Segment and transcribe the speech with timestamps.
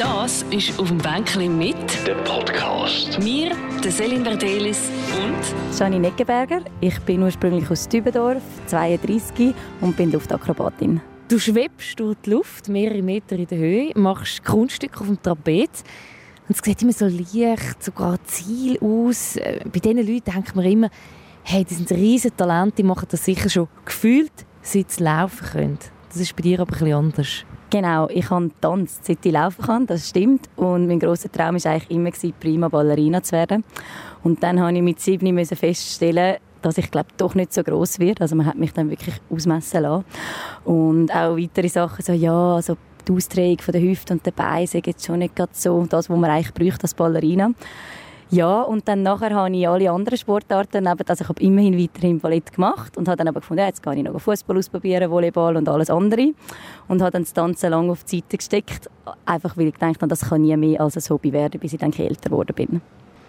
[0.00, 3.22] Das ist «Auf dem Bänkchen» mit Der Podcast.
[3.22, 4.88] mir, der Selin Verdelis
[5.22, 6.62] und Janine Neckenberger.
[6.80, 11.02] Ich bin ursprünglich aus Dübendorf, 32 und bin Luftakrobatin.
[11.28, 15.84] Du schwebst durch die Luft, mehrere Meter in der Höhe, machst Kunststücke auf dem Trapez.
[16.48, 19.36] Und es sieht immer so leicht, so grazil aus.
[19.36, 20.88] Äh, Bei diesen Leuten denkt man immer,
[21.42, 24.32] hey, die sind riesige Talente, die machen das sicher schon gefühlt,
[24.62, 25.78] seit sie laufen können.
[26.08, 27.44] Das ist bei dir aber ein bisschen anders.
[27.70, 30.48] Genau, ich habe getanzt, seit ich laufen kann, das stimmt.
[30.56, 33.62] Und mein grosser Traum war eigentlich immer, prima Ballerina zu werden.
[34.24, 38.20] Und dann musste ich mit sieben feststellen, dass ich glaube doch nicht so groß wird.
[38.20, 40.04] Also man hat mich dann wirklich ausmessen lassen.
[40.64, 44.88] Und auch weitere Sachen, so ja, also die Austragung der Hüfte und der Beine sind
[44.88, 47.52] jetzt schon nicht gerade so das, was man eigentlich bräuchte als Ballerina.
[48.30, 52.20] Ja, und dann nachher habe ich alle anderen Sportarten, neben, also ich habe immerhin weiterhin
[52.20, 55.68] Ballett gemacht und habe dann aber gefunden, jetzt kann ich noch Fußball ausprobieren, Volleyball und
[55.68, 56.32] alles andere
[56.86, 58.88] und habe dann das Tanzen lange auf die Seite gesteckt,
[59.26, 61.80] einfach weil ich gedacht habe, das kann nie mehr als ein Hobby werden, bis ich
[61.80, 62.80] dann älter geworden bin.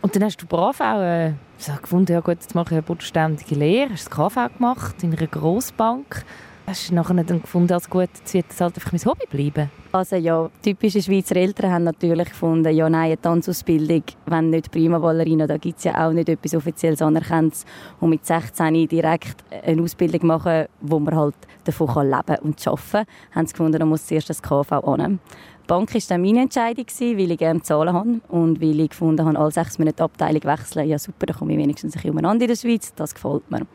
[0.04, 1.34] Und dann hast du brav auch äh,
[1.82, 3.92] gefunden, ja gut, jetzt mache ich eine bodenständige Lehre.
[3.92, 6.26] Hast das KV gemacht in einer Grossbank.
[6.68, 9.72] Hast du nachher dann gefunden, als gut, jetzt wird das halt einfach mein Hobby bleiben?
[9.92, 15.00] Also ja, typische Schweizer Eltern haben natürlich gefunden, ja nein, eine Tanzausbildung, wenn nicht prima
[15.00, 17.66] Ballerina, da gibt es ja auch nicht etwas offizielles Anerkennendes
[18.00, 22.92] und mit 16 direkt eine Ausbildung machen, wo man halt davon kann leben und arbeiten
[22.92, 25.20] kann, haben sie gefunden, da muss zuerst das KV an.
[25.64, 29.26] Die Bank war dann meine Entscheidung, weil ich gerne Zahlen habe und weil ich gefunden
[29.26, 32.46] habe, alle sechs Monate Abteilung wechseln, ja super, dann komme ich wenigstens ein bisschen umeinander
[32.46, 33.66] in der Schweiz, das gefällt mir.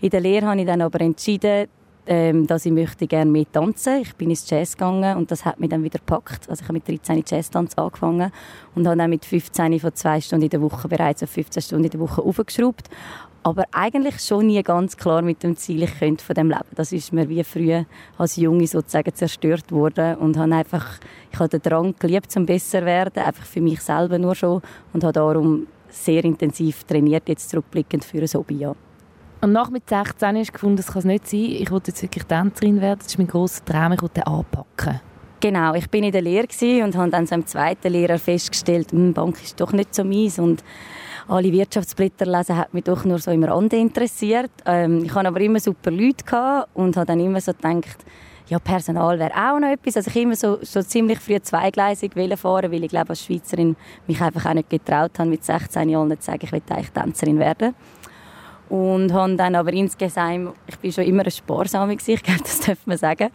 [0.00, 1.68] In der Lehre habe ich dann aber entschieden,
[2.06, 4.02] ähm, dass ich möchte gerne mehr tanzen.
[4.02, 6.48] Ich bin ins Jazz gegangen und das hat mich dann wieder gepackt.
[6.48, 8.30] Also ich habe mit 13 Jazztanz angefangen
[8.74, 11.84] und habe dann mit 15 von zwei Stunden in der Woche bereits auf 15 Stunden
[11.84, 12.88] in der Woche aufgeschraubt.
[13.42, 16.64] Aber eigentlich schon nie ganz klar mit dem Ziel, ich könnte von dem leben.
[16.74, 17.84] Das ist mir wie früher
[18.16, 20.98] als Junge sozusagen zerstört worden und habe einfach,
[21.30, 24.62] ich habe den Drang geliebt, zum besser werden, einfach für mich selber nur schon
[24.94, 28.74] und habe darum sehr intensiv trainiert, jetzt zurückblickend für ein Hobby, ja.
[29.44, 31.40] Und nach mit 16 hast du gefunden, das kann es nicht sein.
[31.40, 33.00] Ich wollte jetzt wirklich Tänzerin werden.
[33.00, 33.92] Das ist mein grosser Traum.
[33.92, 35.02] Ich wollte den anpacken.
[35.38, 36.48] Genau, ich bin in der Lehre
[36.82, 40.38] und habe dann so im zweiten Lehrer festgestellt, hm, Bank ist doch nicht so meins
[40.38, 40.64] und
[41.28, 44.50] alle Wirtschaftsblätter lesen hat mich doch nur so im Rande interessiert.
[44.64, 47.98] Ähm, ich hatte aber immer super Leute und habe dann immer so gedacht,
[48.46, 49.98] ja, Personal wäre auch noch etwas.
[49.98, 53.76] Also ich immer so, so ziemlich früh zweigleisig fahren, weil ich glaube, als Schweizerin
[54.06, 57.38] mich einfach auch nicht getraut habe, mit 16 Jahren zu sagen, ich will eigentlich Tänzerin
[57.38, 57.74] werden.
[58.68, 62.78] Und habe dann aber insgesamt, ich bin schon immer eine Sparsame ich glaube, das darf
[62.86, 63.28] man sagen.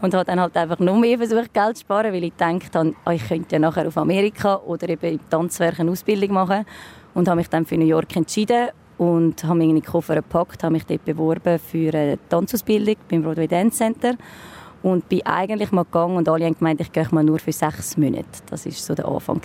[0.00, 2.94] Und habe dann halt einfach noch mehr versucht, Geld zu sparen, weil ich gedacht habe,
[3.04, 6.66] ah, ich könnte ja nachher auf Amerika oder eben im Tanzwerk eine Ausbildung machen.
[7.14, 10.84] Und habe mich dann für New York entschieden und habe meine Koffer gepackt, habe mich
[10.84, 14.14] dort beworben für eine Tanzausbildung beim Broadway Dance Center
[14.82, 17.96] und bin eigentlich mal gegangen und alle haben gemeint, ich gehe mal nur für sechs
[17.96, 18.26] Monate.
[18.50, 19.40] Das war so der Anfang.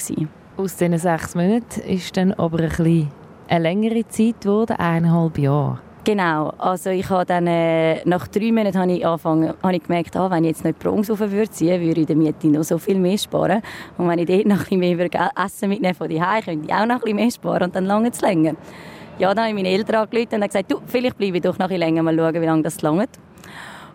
[0.57, 3.11] Aus diesen sechs Monaten ist dann aber ein bisschen
[3.49, 5.79] eine längere Zeit geworden, eineinhalb Jahre.
[6.05, 10.15] Genau, also ich habe dann, äh, nach drei Monaten habe ich, angefangen, habe ich gemerkt,
[10.15, 12.77] ah, wenn ich jetzt nicht Bronze rauf würde ziehen, würde ich der Miete noch so
[12.77, 13.61] viel mehr sparen.
[13.97, 16.85] Und wenn ich dort noch ein bisschen mehr Essen mitnehme von daheim, könnte ich auch
[16.85, 18.53] noch ein bisschen mehr sparen und dann lange es länger.
[19.19, 21.65] Ja, dann habe ich meine Eltern angerufen und gesagt, du, vielleicht bleibe ich doch noch
[21.65, 23.07] ein bisschen länger, mal schauen, wie lange das lange.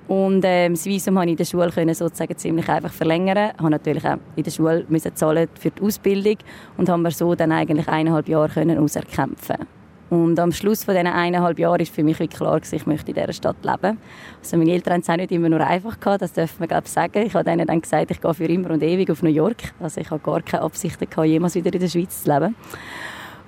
[0.07, 3.53] Und ähm, das Visum konnte ich in der Schule können sozusagen ziemlich einfach verlängern.
[3.55, 6.37] Ich musste natürlich auch in der Schule müssen zahlen für die Ausbildung
[6.77, 9.57] und haben wir so dann eigentlich eineinhalb Jahre können auserkämpfen.
[10.11, 13.15] Und am Schluss von diesen eineinhalb Jahren war für mich klar, gewesen, ich möchte in
[13.15, 13.99] dieser Stadt leben.
[14.41, 16.85] Also meine Eltern haben es auch nicht immer nur einfach gehabt, das darf man glaube
[16.85, 17.27] ich sagen.
[17.27, 19.57] Ich habe ihnen dann gesagt, ich gehe für immer und ewig auf New York.
[19.81, 22.55] Also ich habe gar keine Absichten gehabt, jemals wieder in der Schweiz zu leben.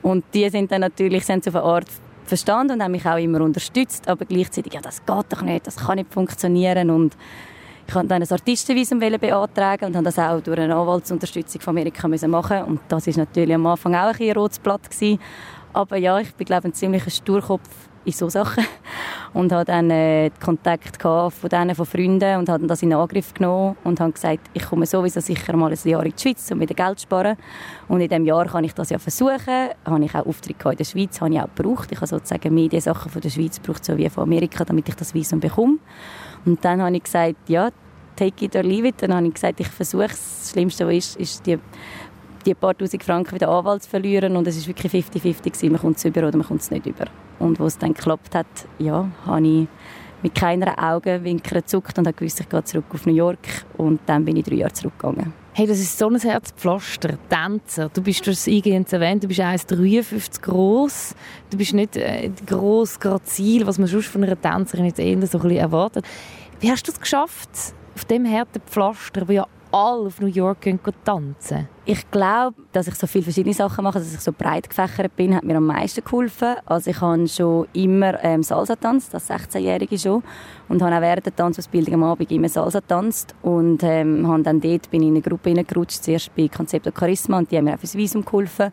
[0.02, 1.86] Und die sind dann natürlich sind auf eine Art
[2.28, 5.76] verstanden und haben mich auch immer unterstützt, aber gleichzeitig, ja, das geht doch nicht, das
[5.76, 7.16] kann nicht funktionieren und
[7.86, 12.08] ich konnte dann ein Artistenvisum beantragen und habe das auch durch eine Anwaltsunterstützung von Amerika
[12.08, 15.20] machen und das ist natürlich am Anfang auch ein ein rotes Blatt gewesen.
[15.72, 18.64] aber ja, ich bin glaube ich ein ziemlicher Sturkopf in so Sachen.
[19.34, 23.76] Und habe dann äh, Kontakt von denen von Freunden und habe das in Angriff genommen
[23.84, 26.74] und habe gesagt, ich komme sowieso sicher mal ein Jahr in die Schweiz, um wieder
[26.74, 27.36] Geld sparen.
[27.88, 30.84] Und in diesem Jahr kann ich das ja versuchen, habe ich auch Auftritte in der
[30.84, 34.08] Schweiz, habe ich auch gebraucht, ich habe sozusagen Mediensachen von der Schweiz gebraucht, so wie
[34.08, 35.78] von Amerika, damit ich das Visum bekomme.
[36.46, 37.70] Und dann habe ich gesagt, ja,
[38.14, 40.94] take it or leave it, dann habe ich gesagt, ich versuche es, das Schlimmste, was
[40.94, 41.58] ist, ist die
[42.46, 44.36] die paar tausend Franken wieder Anwalt zu verlieren.
[44.36, 46.86] Und es war wirklich 50-50 gewesen, man kommt es über oder man kommt es nicht
[46.86, 47.06] über.
[47.38, 48.46] Und wo es dann geklappt hat,
[48.78, 49.68] ja, habe ich
[50.22, 54.36] mit keiner Augenwinkel gezuckt und gewusst, ich gehe zurück auf New York und dann bin
[54.36, 55.32] ich drei Jahre zurückgegangen.
[55.52, 57.88] Hey, das ist so ein Herzpflaster, Tänzer.
[57.88, 61.14] Du bist das eingehend erwähnt, du bist 1,53 groß.
[61.48, 65.38] Du bist nicht äh, gross, grazil, was man sonst von einer Tänzerin jetzt eher so
[65.38, 66.04] ein bisschen erwartet.
[66.60, 67.48] Wie hast du es geschafft,
[67.94, 71.68] auf dem harten Pflaster, wo ja alle auf New York gehen, tanzen?
[71.84, 75.36] Ich glaube, dass ich so viele verschiedene Sachen mache, dass ich so breit gefächert bin,
[75.36, 76.56] hat mir am meisten geholfen.
[76.64, 80.22] Also ich habe schon immer ähm, Salsa tanzt, als 16-Jährige schon.
[80.68, 83.34] Und habe auch während der Tanzausbildung am Abend immer Salsa tanzt.
[83.42, 87.38] Und ähm, habe dann dort bin ich in eine Gruppe hineingerutscht, zuerst bei Concepto Charisma
[87.38, 88.72] und die haben mir auch fürs Visum geholfen.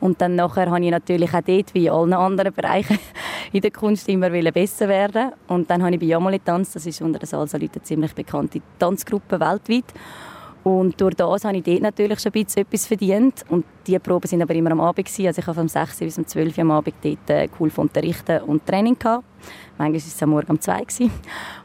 [0.00, 2.98] Und dann nachher habe ich natürlich auch dort, wie in allen anderen Bereichen
[3.52, 7.02] in der Kunst, immer besser werden Und dann habe ich bei Jamoli getanzt, das ist
[7.02, 9.84] unter den Salsa-Leuten eine ziemlich bekannte Tanzgruppe weltweit.
[10.62, 13.44] Und durch das habe ich dort natürlich schon ein bisschen etwas verdient.
[13.48, 15.08] Und die Proben sind aber immer am Abend.
[15.08, 18.42] Also ich habe vom 6 bis um 12 Uhr am Abend dort äh, cool unterrichten
[18.42, 19.24] und Training gehabt.
[19.78, 21.10] Manchmal war es am Morgen um 2 Uhr.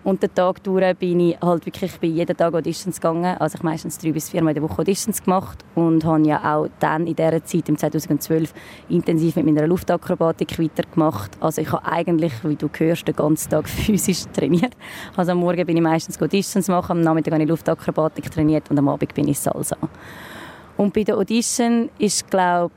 [0.03, 3.37] Und den Tag durch bin ich halt wirklich bei jeden Tag Auditions gegangen.
[3.37, 6.67] Also ich meistens drei bis viermal in der Woche Auditions gemacht und habe ja auch
[6.79, 8.53] dann in dieser Zeit, im 2012,
[8.89, 11.31] intensiv mit meiner Luftakrobatik weitergemacht.
[11.41, 14.75] Also ich habe eigentlich, wie du hörst, den ganzen Tag physisch trainiert.
[15.15, 18.79] Also am Morgen bin ich meistens Auditions machen, am Nachmittag habe ich Luftakrobatik trainiert und
[18.79, 19.77] am Abend bin ich Salsa.
[20.77, 22.73] Und bei der Audition ist, glaube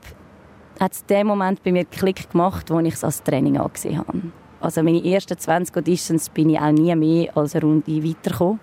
[0.79, 4.21] hat es den Moment bei mir Klick gemacht, wo ich es als Training angesehen habe.
[4.61, 8.59] Also meine ersten 20 Auditions bin ich auch nie mehr als eine Runde weitergekommen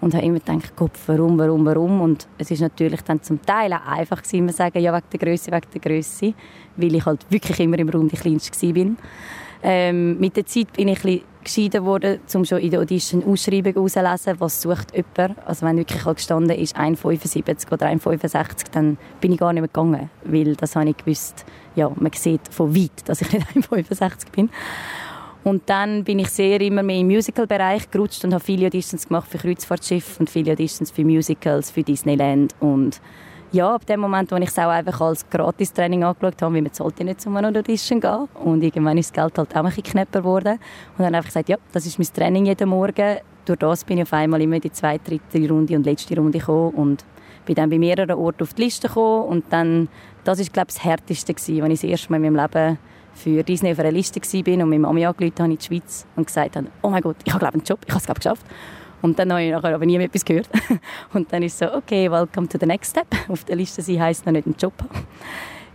[0.00, 2.00] und habe immer gedacht, Gott, warum, warum, warum?
[2.00, 5.18] Und es ist natürlich dann zum Teil auch einfach gewesen, immer sagen, ja, wegen der
[5.18, 6.34] Größe, wegen der Größe,
[6.76, 8.86] weil ich halt wirklich immer im Raum die Kleinste war.
[9.60, 13.72] Ähm, mit der Zeit bin ich ein geschieden worden, um schon in der Audition Ausschreibung
[13.72, 15.38] herauszulesen, was sucht jemand.
[15.46, 19.68] Also wenn wirklich halt gestanden ist, 1,75 oder 1,65, dann bin ich gar nicht mehr
[19.68, 24.30] gegangen, weil das habe ich gewusst, ja, man sieht von weit, dass ich nicht 1,65
[24.30, 24.50] bin.
[25.48, 29.30] Und dann bin ich sehr immer mehr im Musical-Bereich gerutscht und habe viele Auditions gemacht
[29.30, 32.54] für Kreuzfahrtschiffe und viele Auditions für Musicals, für Disneyland.
[32.60, 33.00] Und
[33.52, 36.74] ja, ab dem Moment, wo ich es auch einfach als Gratis-Training angeschaut habe, wie man
[36.74, 38.28] sollte nicht zu einer Audition gehen.
[38.44, 40.58] Und irgendwann ist das Geld halt auch ein bisschen knapper geworden.
[40.98, 43.16] Und dann einfach gesagt, ja, das ist mein Training jeden Morgen.
[43.46, 46.40] Durch das bin ich auf einmal immer in die zweite, dritte Runde und letzte Runde
[46.40, 47.06] gekommen und
[47.46, 49.28] bin dann bei mehreren Orten auf die Liste gekommen.
[49.28, 49.88] Und dann,
[50.24, 52.78] das ist glaube ich das Härteste gewesen, wenn ich das erste Mal in meinem Leben
[53.18, 56.26] für Disney auf einer Liste war und meine Mami angerufen habe in die Schweiz und
[56.26, 58.46] gesagt habe, oh mein Gott, ich habe glaube einen Job, ich habe es glaube geschafft.
[59.02, 60.48] Und dann habe ich nachher aber nie mehr etwas gehört.
[61.12, 63.06] Und dann ist so, okay, welcome to the next step.
[63.28, 65.06] Auf der Liste sein heisst noch nicht einen Job haben.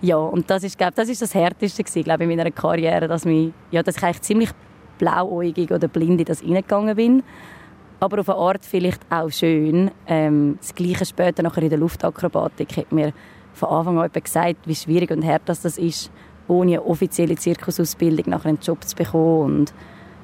[0.01, 3.23] Ja, und das ist, glaube das ist das Härteste gewesen, glaube in meiner Karriere, dass,
[3.23, 4.49] mich, ja, dass ich eigentlich ziemlich
[4.97, 7.23] blauäugig oder blind in das reingegangen bin.
[8.01, 9.91] Aber auf eine Art vielleicht auch schön.
[10.05, 13.13] Ähm, das Gleiche später nachher in der Luftakrobatik hat mir
[13.53, 16.11] von Anfang an gesagt, wie schwierig und hart das ist,
[16.47, 19.41] ohne eine offizielle Zirkusausbildung nachher einen Job zu bekommen.
[19.59, 19.73] Und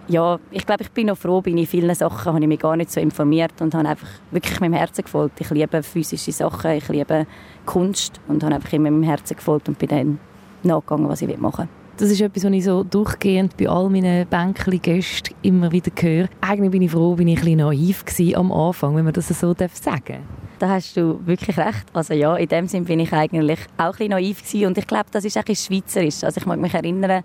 [0.07, 2.75] ja, ich glaube, ich bin noch froh, bin in vielen Sachen habe ich mich gar
[2.75, 5.39] nicht so informiert und habe einfach wirklich meinem Herzen gefolgt.
[5.39, 7.27] Ich liebe physische Sachen, ich liebe
[7.65, 10.19] Kunst und habe einfach immer meinem Herzen gefolgt und bin dann
[10.63, 11.69] nachgegangen, was ich machen will.
[11.97, 16.29] Das ist etwas, was ich so durchgehend bei all meinen Bänkli-Gästen immer wieder höre.
[16.39, 18.05] Eigentlich bin ich froh, bin ich ein bisschen naiv
[18.35, 20.09] am Anfang, wenn man das so sagen darf.
[20.59, 21.85] Da hast du wirklich recht.
[21.93, 25.05] Also ja, in dem Sinn bin ich eigentlich auch ein bisschen naiv und ich glaube,
[25.09, 26.23] das ist ein schweizerisch.
[26.23, 27.23] Also ich mag mich erinnern,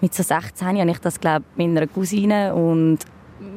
[0.00, 3.00] mit so 16 habe ich das glaube meiner Cousine und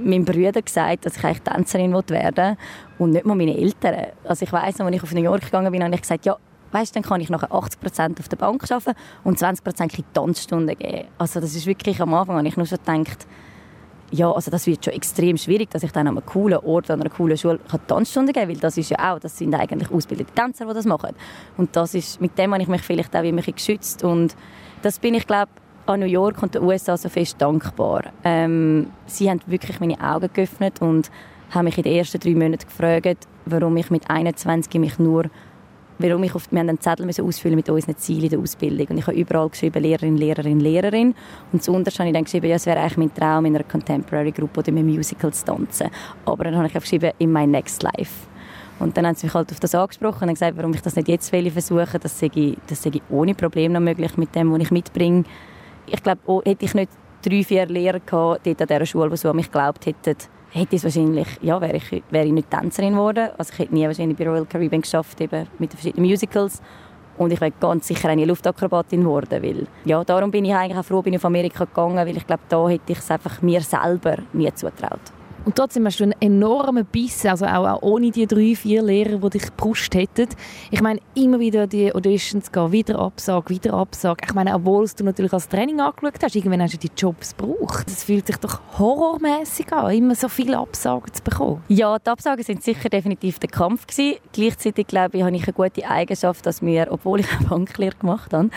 [0.04, 2.58] meinem Bruder gesagt, dass ich eigentlich Tänzerin werden will
[3.00, 4.08] und nicht mal meine Eltern.
[4.26, 6.36] Also ich weiss als ich auf New York gegangen bin, habe ich gesagt, ja,
[6.74, 11.08] weißt, dann kann ich nachher 80% auf der Bank arbeiten und 20 Prozent Tanzstunden geben.
[11.18, 13.26] Also das ist wirklich am Anfang, habe ich nur schon gedacht,
[14.12, 17.02] ja, also das wird schon extrem schwierig, dass ich dann an einem coolen Ort, an
[17.02, 20.34] einer coolen Schule Tanzstunden geben kann, weil das ist ja auch, das sind eigentlich ausgebildete
[20.34, 21.16] Tänzer, die das machen.
[21.58, 24.36] Und das ist, mit dem habe ich mich vielleicht auch immer geschützt und
[24.82, 25.52] das bin ich, glaube
[25.88, 28.06] an New York und den USA so fest dankbar.
[28.24, 31.12] Ähm, sie haben wirklich meine Augen geöffnet und
[31.52, 35.26] haben mich in den ersten drei Monaten gefragt, warum ich mit 21 mich nur
[36.00, 38.98] warum ich auf, wir haben einen Zettel ausfüllen mit unseren Zielen in der Ausbildung und
[38.98, 41.16] ich habe überall geschrieben Lehrerin, Lehrerin, Lehrerin
[41.52, 44.32] und zuunterst habe ich dann geschrieben, ja, es wäre eigentlich mein Traum in einer Contemporary
[44.32, 45.90] Group oder mit Musicals zu tanzen.
[46.26, 48.28] Aber dann habe ich geschrieben, in my next life.
[48.80, 51.08] Und dann haben sie mich halt auf das angesprochen und gesagt, warum ich das nicht
[51.08, 55.24] jetzt versuche, das sei, das sei ohne Probleme noch möglich mit dem, was ich mitbringe.
[55.88, 56.90] Ich glaube, oh, hätte ich nicht
[57.22, 60.18] drei, vier Lehrer gehabt, dort an dieser Schule, die so an mich geglaubt hätten,
[60.56, 63.30] hätte ich wahrscheinlich, ja, wäre ich, wäre ich nicht Tänzerin geworden.
[63.38, 66.62] Also ich hätte nie wahrscheinlich bei Royal Caribbean geschafft, eben mit den verschiedenen Musicals.
[67.18, 70.84] Und ich wäre ganz sicher eine Luftakrobatin geworden, weil, ja, darum bin ich eigentlich auch
[70.84, 73.62] froh, bin ich auf Amerika gegangen, weil ich glaube, da hätte ich es einfach mir
[73.62, 75.00] selber nie zutraut.
[75.46, 79.20] Und trotzdem hast du einen enormen Biss, also auch, auch ohne die drei, vier Lehrer,
[79.20, 80.28] die dich geprusht hätten.
[80.72, 84.26] Ich meine, immer wieder die Auditions gehen, wieder Absage, wieder Absage.
[84.26, 87.86] Ich meine, obwohl du natürlich als Training angeschaut hast, irgendwann hast du die Jobs gebraucht.
[87.86, 91.64] Das fühlt sich doch horrormäßig an, immer so viele Absagen zu bekommen.
[91.68, 94.18] Ja, die Absagen sind sicher definitiv der Kampf gewesen.
[94.34, 98.34] Gleichzeitig, glaube ich, habe ich eine gute Eigenschaft, dass mir, obwohl ich eine Banklehre gemacht
[98.34, 98.50] habe,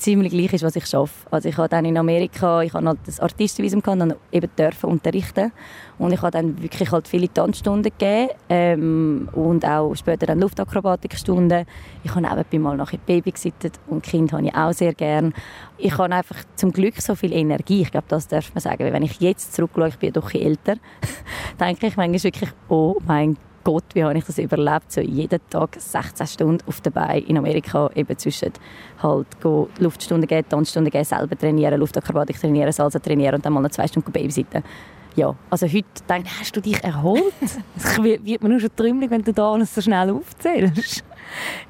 [0.00, 1.12] ziemlich gleich ist, was ich arbeite.
[1.30, 4.90] Also ich habe dann in Amerika, ich habe halt das Artistenvisum gehabt, dann eben dürfen
[4.90, 5.52] unterrichten
[5.98, 11.66] und ich habe dann wirklich halt viele Tanzstunden gegeben ähm, und auch später dann Luftakrobatikstunden.
[12.02, 15.34] Ich habe nebenbei mal nachher Baby gesittet und Kind habe ich auch sehr gern.
[15.76, 18.92] Ich habe einfach zum Glück so viel Energie, ich glaube, das darf man sagen, weil
[18.92, 20.76] wenn ich jetzt zurückschaue, ich bin doch älter,
[21.60, 25.40] denke ich manchmal wirklich, oh mein Gott, Gott, wie habe ich das überlebt, so jeden
[25.50, 28.52] Tag 16 Stunden auf der Beine in Amerika, eben zwischen
[29.02, 29.26] halt
[29.78, 33.86] Luftstunden geben, Tanzstunden geben, selber trainieren, Luftakrobatik trainieren, Salsa trainieren und dann mal noch zwei
[33.86, 34.62] Stunden babysitten.
[35.16, 37.34] Ja, also heute denke ich, hast du dich erholt?
[37.76, 41.04] Es wird mir nur schon trümmelig, wenn du da alles so schnell aufzählst.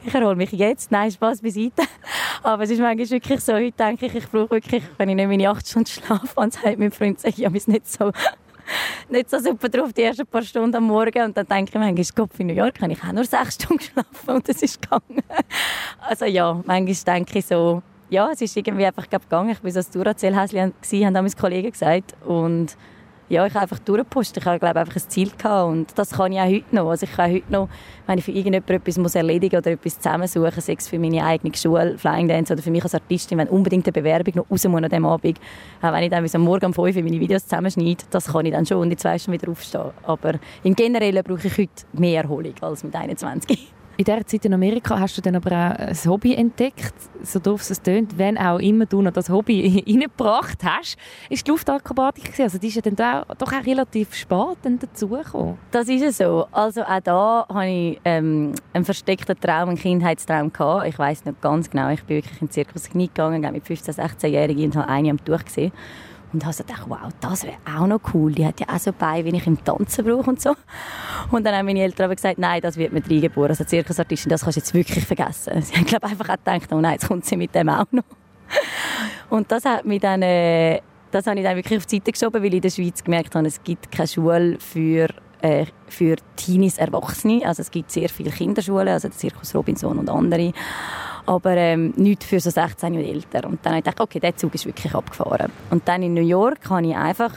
[0.04, 0.90] Ich erhole mich jetzt.
[0.90, 1.82] Nein, Spaß beiseite.
[2.42, 5.28] Aber es ist manchmal wirklich so, heute denke ich, ich brauche wirklich, wenn ich nicht
[5.28, 8.12] meine acht Stunden schlafe, und sagt mein Freund, sage ich, ja, wir nicht so
[9.08, 12.04] nicht so super drauf die ersten paar Stunden am Morgen und dann denke ich manchmal,
[12.14, 15.22] Gott, in New York habe ich auch nur sechs Stunden geschlafen und es ist gegangen.
[16.00, 19.50] Also ja, manchmal denke ich so, ja, es ist irgendwie einfach gegangen.
[19.50, 20.72] Ich war so ein Duracell-Häschen,
[21.06, 22.76] haben meine Kollegen gesagt und
[23.30, 24.36] ja, ich einfach durchgepusht.
[24.36, 26.90] Ich habe, glaube einfach ein Ziel gehabt und das kann ich auch heute noch.
[26.90, 27.68] Also ich kann heute noch,
[28.06, 31.54] wenn ich für irgendjemand etwas muss erledigen oder etwas zusammensuchen, sei es für meine eigene
[31.54, 34.82] Schule, Flying Dance oder für mich als Artistin, wenn unbedingt eine Bewerbung noch raus muss
[34.82, 35.38] an diesem Abend,
[35.80, 38.44] auch wenn ich dann bis am Morgen um 5 Uhr meine Videos zusammenschneide, das kann
[38.44, 39.90] ich dann schon und in zwei Stunden wieder aufstehen.
[40.02, 40.34] Aber
[40.64, 43.72] im Generellen brauche ich heute mehr Erholung als mit 21.
[44.00, 47.68] In dieser Zeit in Amerika hast du dann aber auch ein Hobby entdeckt, so doof
[47.68, 50.96] es tönt, wenn auch immer du noch das Hobby reingebracht hast,
[51.28, 55.58] ist die Luftakrobatik Also die ist ja dann doch auch relativ spät dazugekommen.
[55.70, 56.46] Das ist es so.
[56.50, 60.86] Also auch da hatte ich ähm, einen versteckten Traum, einen Kindheitstraum gehabt.
[60.86, 64.64] Ich weiß nicht ganz genau, ich bin wirklich in den Zirkus gegangen, mit 15-, 16-Jährigen
[64.64, 65.72] und habe eine am Tuch gesehen.
[66.32, 68.32] Und habe so gedacht, wow, das wäre auch noch cool.
[68.32, 70.54] Die hat ja auch so Beine, wie ich im Tanzen brauche und so.
[71.30, 73.50] Und dann haben meine Eltern aber gesagt, nein, das wird mit reingeboren.
[73.50, 75.60] Also Zirkusartistin, das kannst du jetzt wirklich vergessen.
[75.62, 78.04] Sie haben, glaube einfach auch gedacht, oh nein, jetzt kommt sie mit dem auch noch.
[79.28, 82.42] Und das hat mich dann, äh, das habe ich dann wirklich auf die Seite geschoben,
[82.42, 85.08] weil ich in der Schweiz gemerkt habe, es gibt keine Schule für
[85.42, 87.44] äh, für Teenies, Erwachsene.
[87.44, 90.52] Also es gibt sehr viele Kinderschulen, also der Zirkus Robinson und andere
[91.30, 93.46] aber ähm, nicht für so 16 und älter.
[93.46, 95.52] Und dann habe ich gedacht, okay, der Zug ist wirklich abgefahren.
[95.70, 97.32] Und dann in New York habe ich einfach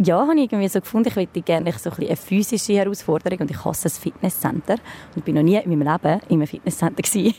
[0.00, 3.50] ja, habe ich irgendwie so gefunden, ich möchte gerne so ein eine physische Herausforderung und
[3.50, 4.76] ich hasse das Fitnesscenter
[5.16, 7.34] und bin noch nie in meinem Leben in einem Fitnesscenter gewesen.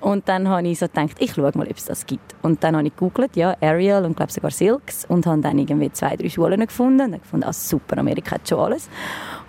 [0.00, 2.36] Und dann habe ich so gedacht, ich schaue mal, ob es das gibt.
[2.42, 5.90] Und dann habe ich gegoogelt, ja, Ariel und glaube sogar Silks und habe dann irgendwie
[5.90, 8.88] zwei, drei Schulen gefunden und habe gefunden, ah, super, Amerika hat schon alles.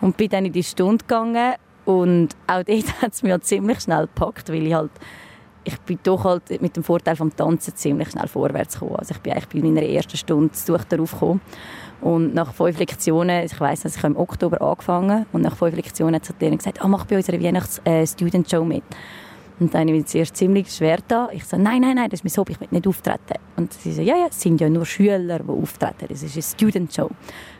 [0.01, 1.53] Und bin dann in die Stunde gegangen
[1.85, 4.91] und auch dort hat es mich halt ziemlich schnell gepackt, weil ich halt
[5.69, 8.95] ich bin doch halt mit dem Vorteil vom Tanzen ziemlich schnell vorwärts gekommen.
[8.97, 11.41] Also ich bin eigentlich bei meiner ersten Stunde zu darauf gekommen.
[12.01, 16.15] Und nach fünf Lektionen, ich weiss, dass ich im Oktober angefangen und nach fünf Lektionen
[16.15, 18.83] hat sie gesagt, oh, mach bei unserer Weihnachts-Student-Show äh, mit.
[19.59, 21.27] Und dann habe ich zuerst ziemlich schwer da.
[21.33, 23.39] Ich so, nein, nein, nein, das ist mein Hobby, ich will nicht auftreten.
[23.57, 26.05] Und sie so, ja, ja, es sind ja nur Schüler, die auftreten.
[26.07, 27.07] Das ist eine Student-Show.
[27.07, 27.15] Und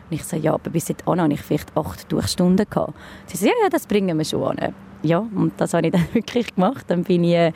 [0.08, 2.94] ich so, ja, aber bis jetzt habe ich vielleicht acht Durchstunden gehabt.
[3.26, 6.06] Sie so, ja, ja, das bringen wir schon an ja, und das habe ich dann
[6.12, 6.84] wirklich gemacht.
[6.88, 7.52] Dann bin ich äh,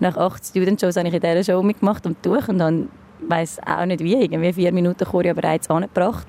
[0.00, 2.88] nach acht Student-Shows in dieser Show mitgemacht und durch und dann
[3.26, 6.26] weiß auch nicht wie, irgendwie vier Minuten Choreo bereits angebracht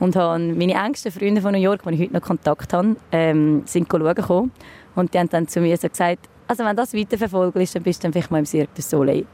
[0.00, 3.62] und habe meine engsten Freunde von New York, die ich heute noch Kontakt habe, ähm,
[3.66, 4.50] sind schauen gekommen
[4.94, 8.02] und die haben dann zu mir so gesagt, also wenn das weiterverfolgt ist, dann bist
[8.02, 9.26] du dann vielleicht mal im Cirque du Soleil.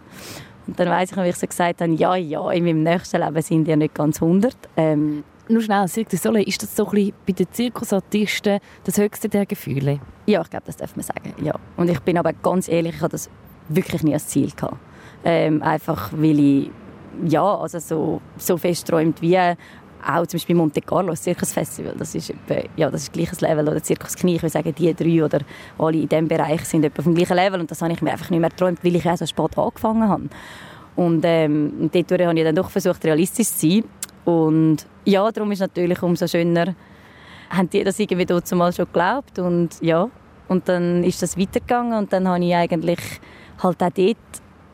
[0.66, 3.42] Und dann weiss ich, wie ich so gesagt habe, ja, ja, in meinem nächsten Leben
[3.42, 4.54] sind ja nicht ganz 100.
[4.76, 8.98] Ähm, nur schnell, Cirque du Soleil, ist das so ein bisschen bei den Zirkusartisten das
[8.98, 10.00] höchste der Gefühle?
[10.26, 11.54] Ja, ich glaube, das darf man sagen, ja.
[11.76, 13.30] Und ich bin aber ganz ehrlich, ich hatte das
[13.68, 14.76] wirklich nie als Ziel gehabt.
[15.24, 16.70] Ähm, einfach, weil ich,
[17.26, 22.14] ja, also so, so fest träumt wie auch zum Beispiel Monte Carlo, das Zirkusfestival, das
[22.14, 25.24] ist, etwa, ja, das ist gleiches Level, oder Zirkus Knie, ich würde sagen, die drei
[25.24, 25.40] oder
[25.76, 28.30] alle in diesem Bereich sind etwa vom gleichen Level und das habe ich mir einfach
[28.30, 30.28] nicht mehr geträumt, weil ich auch so spät angefangen habe.
[30.94, 33.84] Und ähm, dort habe ich dann doch versucht, realistisch zu sein
[34.28, 36.74] und ja, darum ist natürlich umso schöner,
[37.48, 40.10] haben die das irgendwie dort mal schon geglaubt und ja,
[40.48, 43.00] und dann ist das weitergegangen und dann habe ich eigentlich
[43.62, 44.16] halt auch dort,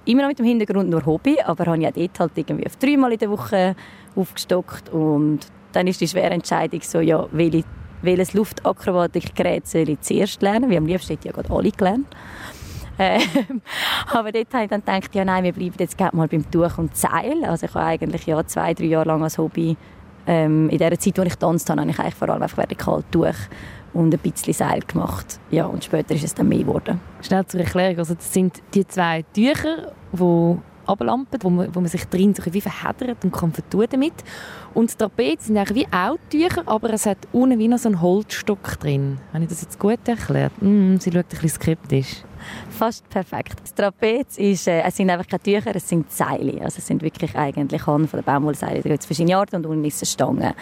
[0.07, 2.75] immer noch mit dem Hintergrund nur Hobby, aber habe ich auch dort halt irgendwie auf
[2.79, 3.77] dreimal in der Woche
[4.17, 5.39] aufgestockt und
[5.71, 7.63] dann ist die schwere Entscheidung so, ja, welche,
[8.03, 12.09] welches Luftakrobatikgerät soll ich zuerst lernen, wie am liebsten hätte ja gerade alle gelernt.
[12.99, 13.63] Ähm,
[14.13, 16.97] aber dort habe ich dann gedacht, ja nein, wir bleiben jetzt mal beim Tuch und
[16.97, 17.45] Seil.
[17.45, 19.77] Also ich habe eigentlich ja zwei, drei Jahre lang als Hobby
[20.27, 23.03] ähm, in der Zeit, wo ich tanzt habe, habe ich eigentlich vor allem einfach vertikal
[23.11, 23.35] Tuch
[23.93, 25.39] und ein bisschen Seil gemacht.
[25.51, 27.01] Ja, und später ist es dann mehr geworden.
[27.23, 31.89] Schnell zur Erklärung, also das sind die zwei Tücher, die ablampen, wo man, wo man
[31.89, 34.13] sich drin so wie verheddert und kann vertun damit.
[34.75, 37.89] Und die Trapez sind eigentlich wie auch Tücher, aber es hat unten wie noch so
[37.89, 39.19] einen Holzstock drin.
[39.33, 40.53] Habe ich das jetzt gut erklärt?
[40.61, 42.25] Mm, sie schaut ein bisschen skeptisch.
[42.71, 43.57] Fast perfekt.
[43.63, 46.61] Das Trapez ist, äh, es sind einfach keine Tücher, es sind Seile.
[46.63, 48.83] Also es sind wirklich eigentlich Hand von der Baumwollseile.
[48.83, 50.55] Da gibt es verschiedene Arten und unten ist eine Stange.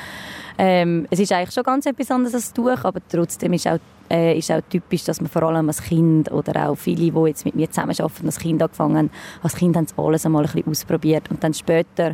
[0.58, 3.78] Ähm, es ist eigentlich schon ganz etwas anderes als Tuch, aber trotzdem ist auch,
[4.10, 7.44] äh, ist auch typisch, dass man vor allem als Kind oder auch viele, die jetzt
[7.44, 9.10] mit mir zusammenarbeiten, als Kind angefangen haben,
[9.42, 12.12] als Kind haben sie alles einmal ein bisschen ausprobiert und dann später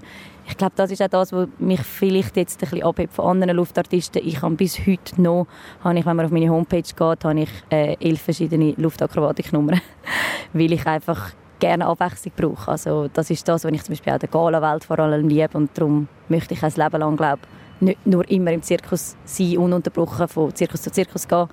[0.49, 3.57] ich glaube, das ist auch das, was mich vielleicht jetzt ein bisschen abhebt von anderen
[3.57, 4.23] Luftartisten.
[4.25, 5.47] Ich habe bis heute noch,
[5.85, 9.81] habe ich, wenn man auf meine Homepage geht, habe ich äh, elf verschiedene Luftakrobatiknummern,
[10.55, 12.71] weil ich einfach gerne Abwechslung brauche.
[12.71, 15.71] Also das ist das, was ich zum Beispiel auch der Gala-Welt vor allem liebe und
[15.77, 17.43] darum möchte ich ein Leben lang, glaube
[17.81, 21.49] nicht nur immer im Zirkus sein, ununterbrochen von Zirkus zu Zirkus gehen,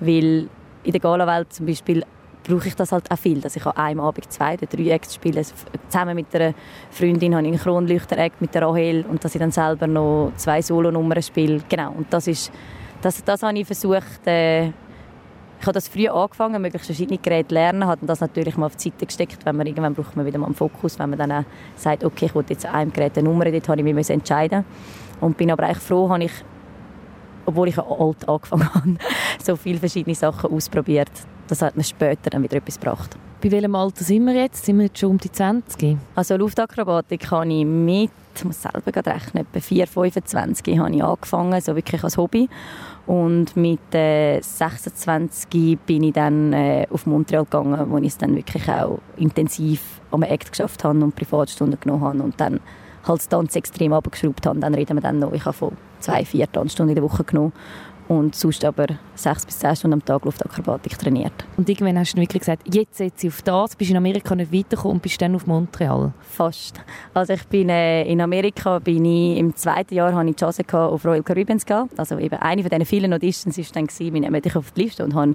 [0.00, 0.48] weil
[0.84, 2.04] in der Gala-Welt zum Beispiel
[2.44, 5.14] brauche ich das halt auch viel, dass ich an einem Abend zwei oder drei Acts
[5.14, 5.42] spiele.
[5.88, 6.54] Zusammen mit einer
[6.90, 10.62] Freundin habe ich einen Kronleuchter-Act mit der Rahel und dass ich dann selber noch zwei
[10.62, 11.60] Solonummern spiele.
[11.68, 12.52] Genau, und das ist,
[13.00, 17.86] das, das habe ich versucht, äh, ich habe das früh angefangen, möglichst verschiedene Geräte lernen,
[17.86, 20.46] habe das natürlich mal auf die Seite gesteckt, wenn man irgendwann braucht man wieder mal
[20.46, 21.46] einen Fokus, wenn man dann
[21.76, 24.64] sagt, okay, ich will jetzt einem Gerät eine Nummer, dort habe ich mich entscheiden
[25.20, 26.32] und bin aber eigentlich froh, habe ich
[27.46, 28.98] obwohl ich alt angefangen habe,
[29.42, 31.10] so viele verschiedene Sachen ausprobiert.
[31.48, 33.16] Das hat mir später dann wieder etwas gebracht.
[33.42, 34.64] Bei welchem Alter sind wir jetzt?
[34.64, 35.98] Sind wir jetzt schon um die 20?
[36.14, 41.04] Also Luftakrobatik habe ich mit, ich muss selber gerade rechnen, etwa 4, 25 habe ich
[41.04, 42.48] angefangen, so wirklich als Hobby.
[43.06, 48.34] Und mit äh, 26 bin ich dann äh, auf Montreal gegangen, wo ich es dann
[48.34, 52.60] wirklich auch intensiv am Act geschafft habe und Privatstunden genommen habe und dann
[53.06, 54.58] halt das Tanz extrem abgeschraubt habe.
[54.58, 57.52] Dann reden wir dann noch, ich habe von zwei, vier Tanzstunden in der Woche genommen
[58.08, 61.32] und sonst aber sechs bis zehn Stunden am Tag Luftakrobatik trainiert.
[61.56, 64.52] Und irgendwann hast du wirklich gesagt, jetzt setze ich auf das, bist in Amerika nicht
[64.52, 66.12] weitergekommen und bist dann auf Montreal?
[66.20, 66.80] Fast.
[67.14, 70.64] Also ich bin äh, in Amerika, bin ich, im zweiten Jahr habe ich die Chance
[70.64, 71.88] gehabt, auf Royal Caribbean zu gehen.
[71.96, 75.04] Also eben eine von diesen vielen Auditions war dann, wir nehmen dich auf die Liste
[75.04, 75.34] und habe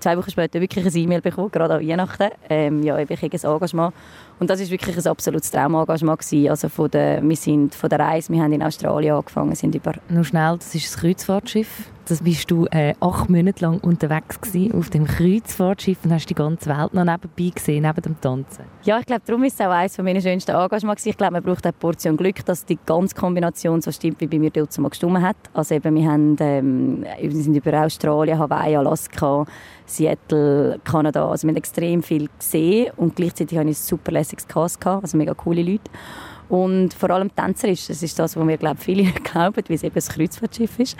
[0.00, 2.28] zwei Wochen später wirklich ein E-Mail bekommen, gerade an Weihnachten.
[2.48, 3.94] Ähm, ja, ich ein Engagement.
[4.38, 6.20] Und das war wirklich ein absolutes Traumengagement.
[6.20, 6.48] Gewesen.
[6.48, 9.94] Also von der, wir sind von der Reise, wir haben in Australien angefangen, sind über...
[10.08, 11.90] Nur schnell, das ist ein Kreuzfahrtschiff.
[12.06, 16.34] Das bist du äh, acht Monate lang unterwegs gewesen, auf dem Kreuzfahrtschiff und hast die
[16.34, 18.64] ganze Welt noch nebenbei gesehen, neben dem Tanzen.
[18.84, 21.04] Ja, ich glaube, darum ist es auch eines meiner schönsten Engagements.
[21.04, 24.38] Ich glaube, man braucht eine Portion Glück, dass die ganze Kombination so stimmt, wie bei
[24.38, 25.36] mir dort mal gestimmt hat.
[25.52, 29.44] Also eben, wir, haben, ähm, wir sind über Australien, Hawaii, Alaska,
[29.88, 31.28] Seattle, Kanada.
[31.28, 35.16] Also wir haben extrem viel gesehen und gleichzeitig hatte ich ein super lässiges Cast, also
[35.16, 35.90] mega coole Leute.
[36.48, 39.94] Und vor allem tänzerisch, das ist das, was mir glaube viele glauben, weil es eben
[39.94, 40.96] ein Kreuzfahrtschiff ist.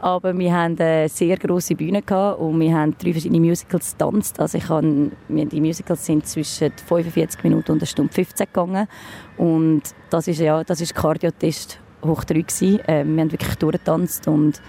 [0.00, 4.40] Aber wir haben eine sehr grosse Bühne gehabt und wir haben drei verschiedene Musicals getanzt.
[4.40, 8.88] Also ich habe, die Musicals sind zwischen 45 Minuten und einer Stunde 15 gegangen.
[9.36, 12.80] Und das ist ja, das ist Cardio-Test hoch 3 gewesen.
[12.80, 14.60] Äh, wir haben wirklich durchgetanzt und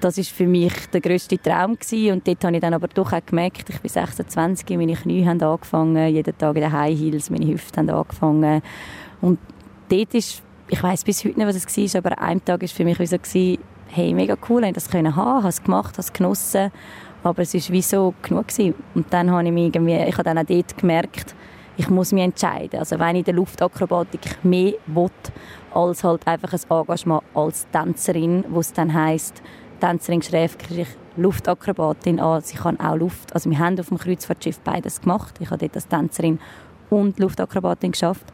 [0.00, 2.12] das ist für mich der grösste Traum gewesen.
[2.12, 5.42] und dort habe ich dann aber doch auch gemerkt, ich bin 26, meine Knie haben
[5.42, 8.62] angefangen, jeden Tag in den High Heels, meine Hüfte haben angefangen
[9.20, 9.38] und
[9.88, 12.84] dort ist, ich weiß bis heute nicht, was es war, aber einem Tag war für
[12.84, 16.00] mich wie so, gewesen, hey, mega cool, ich das können haben, habe es gemacht, habe
[16.00, 16.70] es genossen,
[17.22, 18.74] aber es war wie so genug gewesen.
[18.94, 21.34] Und dann habe ich mich irgendwie, ich habe dann auch dort gemerkt,
[21.76, 22.78] ich muss mich entscheiden.
[22.80, 25.10] Also wenn ich in der Luftakrobatik mehr will,
[25.74, 29.42] als halt einfach ein Engagement als Tänzerin, wo es dann heisst,
[29.76, 35.00] Tänzerin Schräfkirch, Luftakrobatin an, sie kann auch Luft, also wir haben auf dem Kreuzfahrtschiff beides
[35.00, 35.34] gemacht.
[35.40, 36.38] Ich habe dort als Tänzerin
[36.90, 38.26] und Luftakrobatin geschafft.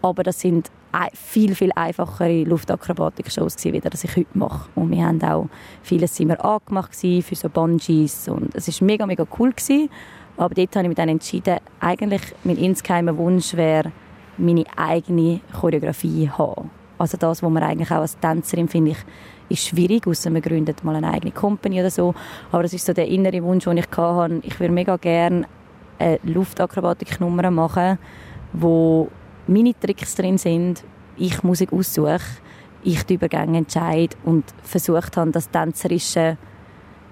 [0.00, 0.70] Aber das sind
[1.12, 4.68] viel, viel einfachere Luftakrobatik-Shows gewesen, wie das ich heute mache.
[4.74, 5.48] Und wir haben auch,
[5.82, 9.90] vieles sind angemacht für so Bungees und es war mega, mega cool gewesen.
[10.36, 13.90] Aber dort habe ich mich dann entschieden, eigentlich mein insgeheimer Wunsch wäre,
[14.38, 16.70] meine eigene Choreografie zu haben.
[16.96, 18.98] Also das, was man eigentlich auch als Tänzerin, finde ich,
[19.48, 22.14] ist schwierig, außer man gründet mal eine eigene Company oder so.
[22.52, 24.40] Aber das ist so der innere Wunsch, den ich hatte.
[24.42, 25.46] Ich würde mega gerne
[25.98, 27.98] eine Luftakrobatik-Nummer machen,
[28.52, 29.08] wo
[29.46, 30.84] meine Tricks drin sind,
[31.16, 32.20] ich Musik aussuche,
[32.84, 36.36] ich die Übergänge entscheide und versucht habe, das Tänzerische,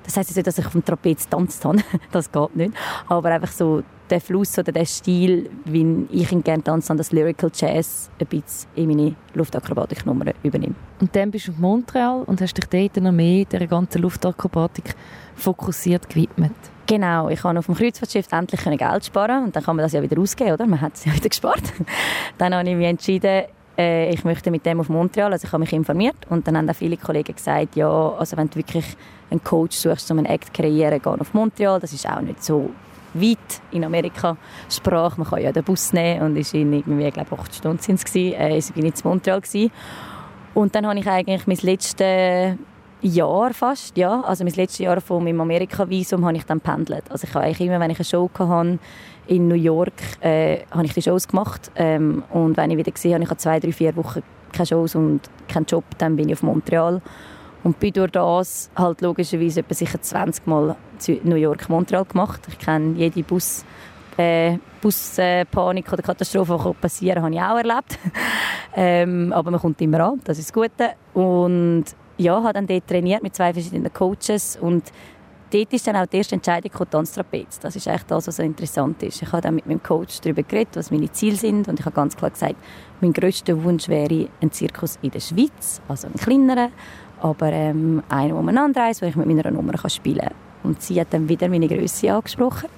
[0.04, 1.78] das heisst nicht, dass ich dem Trapez tanzt habe,
[2.12, 2.74] das geht nicht,
[3.08, 7.50] aber einfach so der Fluss oder der Stil, wie ich ihn gerne tanze, das Lyrical
[7.54, 10.74] Jazz ein bisschen in meine Luftakrobatik-Nummer übernehme.
[11.00, 14.94] Und dann bist du auf Montreal und hast dich dort noch mehr der ganzen Luftakrobatik
[15.34, 16.52] fokussiert gewidmet.
[16.86, 20.02] Genau, ich konnte auf dem Kreuzfahrtschiff endlich Geld sparen und dann kann man das ja
[20.02, 20.66] wieder ausgeben, oder?
[20.66, 21.62] Man hat es ja wieder gespart.
[22.38, 23.42] dann habe ich mich entschieden,
[23.76, 26.70] äh, ich möchte mit dem auf Montreal, also ich habe mich informiert und dann haben
[26.70, 28.84] auch viele Kollegen gesagt, ja, also wenn du wirklich
[29.30, 32.42] einen Coach suchst, um einen Act zu kreieren, geh auf Montreal, das ist auch nicht
[32.42, 32.70] so
[33.20, 34.36] weit in Amerika
[34.68, 37.96] Sprache, man kann ja den Bus nehmen und ist in irgendwie, glaube, acht Stunden sind
[37.96, 39.70] es gewesen, äh, ich in Montreal gewesen.
[40.54, 42.56] und dann habe ich eigentlich mein letztes
[43.02, 44.20] Jahr fast, ja.
[44.22, 47.10] Also mein letztes Jahr von meinem Amerika-Visum habe ich dann pendelt.
[47.10, 48.78] Also ich habe eigentlich immer, wenn ich eine Show hatte
[49.26, 51.70] in New York, äh, habe ich die Shows gemacht.
[51.76, 55.20] Ähm, und wenn ich wieder gesehen habe, ich zwei, drei, vier Wochen keine Shows und
[55.48, 57.02] keinen Job, dann bin ich auf Montreal.
[57.66, 60.76] Und bin durch das halt logischerweise etwa sicher 20 Mal
[61.24, 62.40] New York, Montreal gemacht.
[62.46, 63.64] Ich kenne jede Bus,
[64.16, 67.98] äh, Buspanik oder Katastrophe, die passieren habe ich auch erlebt.
[68.76, 70.92] ähm, aber man kommt immer an, das ist das Gute.
[71.12, 71.86] Und
[72.18, 74.84] ja, habe dann dort trainiert mit zwei verschiedenen Coaches und
[75.50, 77.58] dort ist dann auch die erste Entscheidung Tanztrapez.
[77.58, 79.22] Das ist echt das, was so interessant ist.
[79.22, 81.96] Ich habe dann mit meinem Coach darüber geredet, was meine Ziele sind und ich habe
[81.96, 82.54] ganz klar gesagt,
[83.00, 86.70] mein grösster Wunsch wäre ein Zirkus in der Schweiz, also ein kleinerer,
[87.20, 90.30] aber ähm, einer, wo man anreist, wo ich mit meiner Nummer kann spielen.
[90.62, 92.68] Und sie hat dann wieder meine Größe angesprochen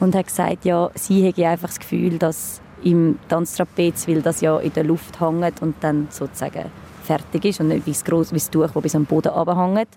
[0.00, 4.58] und hat gesagt, ja, sie hätte einfach das Gefühl, dass im Tanztrapez, weil das ja
[4.58, 6.70] in der Luft hängt und dann sozusagen
[7.02, 9.88] fertig ist und nicht wie das, wie das Tuch, das bis am Boden runterhängt,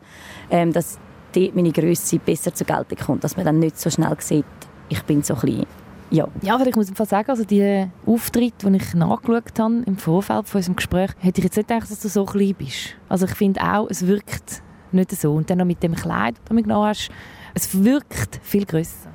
[0.49, 0.97] ähm, dass
[1.33, 4.45] dort meine Größe besser zur Geltung kommt, dass man dann nicht so schnell sieht,
[4.89, 5.65] ich bin so klein.
[6.11, 6.27] Ja.
[6.41, 10.47] ja, aber ich muss einfach sagen, also die Auftritte, die ich nachgeschaut habe im Vorfeld
[10.47, 12.95] von unserem Gespräch, hätte ich jetzt nicht gedacht, dass du so klein bist.
[13.07, 15.33] Also ich finde auch, es wirkt nicht so.
[15.33, 17.09] Und dann noch mit dem Kleid, das du mitgenommen hast,
[17.53, 19.11] es wirkt viel grösser.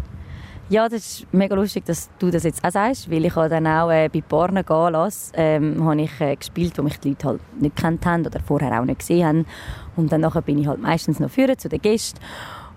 [0.70, 3.90] Ja, das ist mega lustig, dass du das jetzt auch sagst, weil ich dann auch
[3.90, 7.40] äh, bei Barnen gehen lasse, ähm, habe ich äh, gespielt, wo mich die Leute halt
[7.60, 9.46] nicht kennt haben oder vorher auch nicht gesehen haben.
[9.94, 12.18] Und dann nachher bin ich halt meistens noch führen zu den Gästen.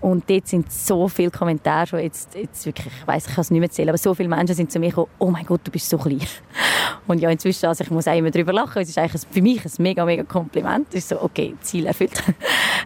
[0.00, 3.50] Und dort sind so viele Kommentare schon jetzt, jetzt wirklich, ich weiss, ich kann es
[3.50, 5.70] nicht mehr zählen, aber so viele Menschen sind zu mir gekommen, oh mein Gott, du
[5.70, 6.20] bist so klein.
[7.06, 9.64] Und ja, inzwischen, also ich muss auch immer darüber lachen, es ist eigentlich für mich
[9.64, 10.88] ein mega, mega Kompliment.
[10.90, 12.22] Es ist so, okay, Ziel erfüllt.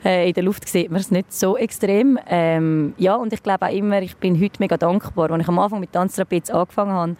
[0.04, 2.18] Äh, in der Luft sieht man es nicht so extrem.
[2.26, 5.60] Ähm, ja, und ich glaube auch immer, ich bin heute mega dankbar, als ich am
[5.60, 7.16] Anfang mit Tanztrapez angefangen habe,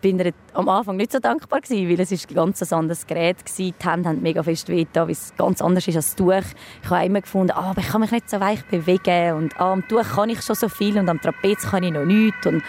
[0.00, 3.36] bin ihr am Anfang nicht so dankbar gewesen, weil es ist ein ganz anderes Gerät
[3.38, 3.44] war.
[3.56, 6.54] Die Hände haben mega fest weh weil es ganz anders ist als das Tuch.
[6.82, 9.72] Ich habe immer gefunden, ah, aber ich kann mich nicht so weich bewegen und ah,
[9.72, 12.46] am Tuch kann ich schon so viel und am Trapez kann ich noch nichts.
[12.46, 12.62] Und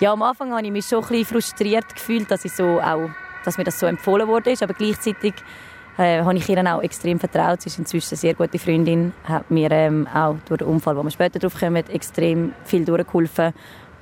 [0.00, 3.10] ja, am Anfang habe ich mich schon ein bisschen frustriert gefühlt, dass, ich so auch,
[3.44, 5.34] dass mir das so empfohlen wurde, aber gleichzeitig
[5.96, 7.62] äh, habe ich ihr auch extrem vertraut.
[7.62, 11.02] Sie ist inzwischen eine sehr gute Freundin, hat mir ähm, auch durch den Unfall, wo
[11.02, 13.52] wir später drauf kommen, extrem viel durchgeholfen.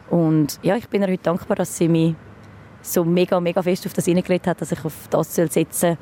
[0.08, 2.14] Und ja, ich bin ihr heute dankbar, dass sie mich
[2.83, 5.97] so mega, mega fest auf das hineingeredet hat, dass ich auf das soll setzen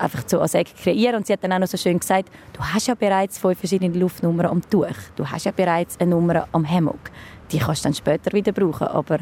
[0.00, 1.16] einfach so als Ecke kreieren.
[1.16, 3.96] Und sie hat dann auch noch so schön gesagt, du hast ja bereits fünf verschiedene
[3.96, 4.86] Luftnummern am Tuch.
[5.16, 7.10] Du hast ja bereits eine Nummer am Hammock.
[7.52, 8.86] Die kannst du dann später wieder brauchen.
[8.86, 9.18] Aber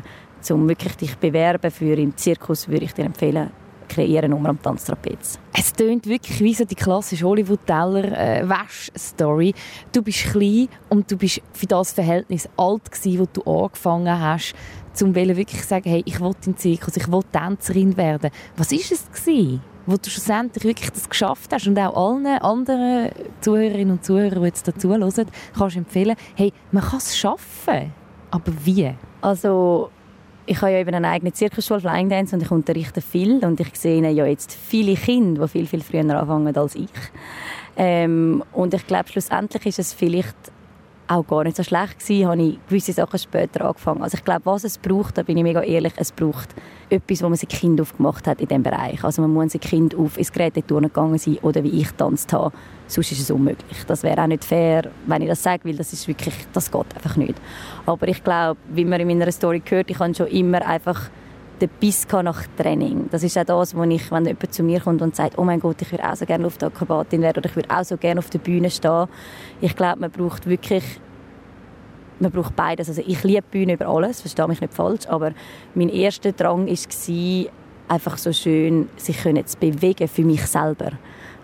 [0.50, 3.50] um wirklich dich bewerben für im Zirkus, würde ich dir empfehlen,
[3.88, 5.38] kreieren eine Nummer am Tanztrapez.
[5.52, 9.52] Es tönt wirklich wie so die klassische Hollywood-Teller äh.
[9.92, 14.54] Du bist klein und du bist für das Verhältnis alt gewesen, wo du angefangen hast
[15.02, 18.30] um wirklich zu sagen, hey, ich will in Zirkus, ich will Tänzerin werden.
[18.56, 23.10] Was ist es gewesen, wo du schlussendlich wirklich das geschafft hast und auch allen anderen
[23.40, 25.00] Zuhörerinnen und Zuhörern, die jetzt dazu hören,
[25.56, 27.92] kannst du empfehlen, hey, man kann es schaffen,
[28.30, 28.92] aber wie?
[29.20, 29.90] Also
[30.44, 33.74] ich habe ja eben eine eigene Zirkusschule Flying Dance und ich unterrichte viel und ich
[33.74, 36.90] sehe ja jetzt viele Kinder, die viel, viel früher anfangen als ich.
[37.76, 40.36] Ähm, und ich glaube, schlussendlich ist es vielleicht
[41.08, 44.02] auch gar nicht so schlecht gewesen, habe ich gewisse Sachen später angefangen.
[44.02, 46.54] Also ich glaube, was es braucht, da bin ich mega ehrlich, es braucht
[46.90, 49.02] etwas, wo man sein Kind aufgemacht hat in diesem Bereich.
[49.02, 52.54] Also man muss sein Kind auf ins Gerät gegangen sein oder wie ich tanzt habe.
[52.86, 53.84] Sonst ist es unmöglich.
[53.86, 56.94] Das wäre auch nicht fair, wenn ich das sage, weil das ist wirklich, das geht
[56.94, 57.34] einfach nicht.
[57.86, 61.10] Aber ich glaube, wie man in meiner Story gehört, ich habe schon immer einfach
[61.60, 63.08] den Biss nach Training.
[63.10, 65.60] Das ist auch das, wo ich, wenn jemand zu mir kommt und sagt, oh mein
[65.60, 68.30] Gott, ich würde auch so gerne Luftakrobatin werden oder ich würde auch so gerne auf
[68.30, 69.06] der Bühne stehen.
[69.60, 70.84] Ich glaube, man braucht wirklich
[72.20, 72.88] man braucht beides.
[72.88, 75.32] Also ich liebe Bühne über alles, verstehe mich nicht falsch, aber
[75.74, 77.46] mein erster Drang war,
[77.88, 80.92] einfach so schön sich zu bewegen für mich selber.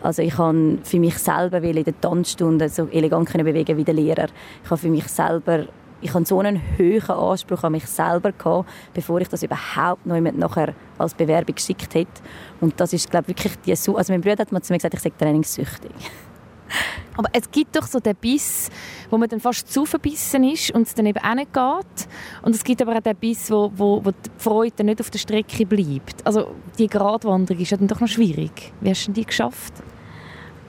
[0.02, 4.26] Also ich kann für mich selber in der Tanzstunde so elegant bewegen wie der Lehrer.
[4.62, 5.66] Ich habe für mich selber
[6.04, 10.14] ich hatte so einen hohen Anspruch an mich selber gehabt, bevor ich das überhaupt noch
[10.14, 12.22] jemand nachher als Bewerbung geschickt hätte.
[12.60, 14.92] Und das ist, glaube ich, wirklich die also mein Bruder hat mir zu mir gesagt,
[14.92, 15.92] ich sei trainingssüchtig.
[17.16, 18.68] Aber es gibt doch so den Biss,
[19.08, 22.08] wo man dann fast zu verbissen ist und es dann eben auch nicht geht.
[22.42, 25.20] Und es gibt aber auch den Biss, wo, wo, wo die Freude nicht auf der
[25.20, 26.26] Strecke bleibt.
[26.26, 28.72] Also die Gratwanderung ist ja dann doch noch schwierig.
[28.80, 29.74] Wie hast du die geschafft?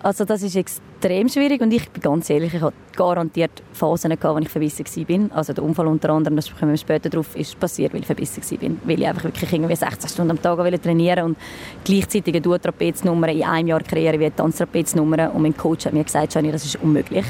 [0.06, 4.36] Also das ist extrem schwierig und ich bin ganz ehrlich, ich hatte garantiert Phasen gehabt,
[4.36, 5.38] wo ich verbissen war.
[5.38, 8.44] Also der Unfall unter anderem, das kommen wir später drauf, ist passiert, weil ich verbissen
[8.44, 8.70] war.
[8.84, 11.38] Weil ich einfach wirklich irgendwie 16 Stunden am Tag trainieren und
[11.84, 15.34] gleichzeitig eine Duotrapeznummer in einem Jahr kreieren wie eine Tanztrapeznummer.
[15.34, 17.26] Und mein Coach hat mir gesagt, Jani, das ist unmöglich.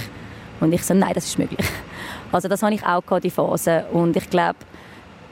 [0.60, 1.66] Und ich so, nein, das ist möglich.
[2.34, 3.86] Also das habe ich auch gehabt, die Phase.
[3.94, 4.58] Und ich glaube,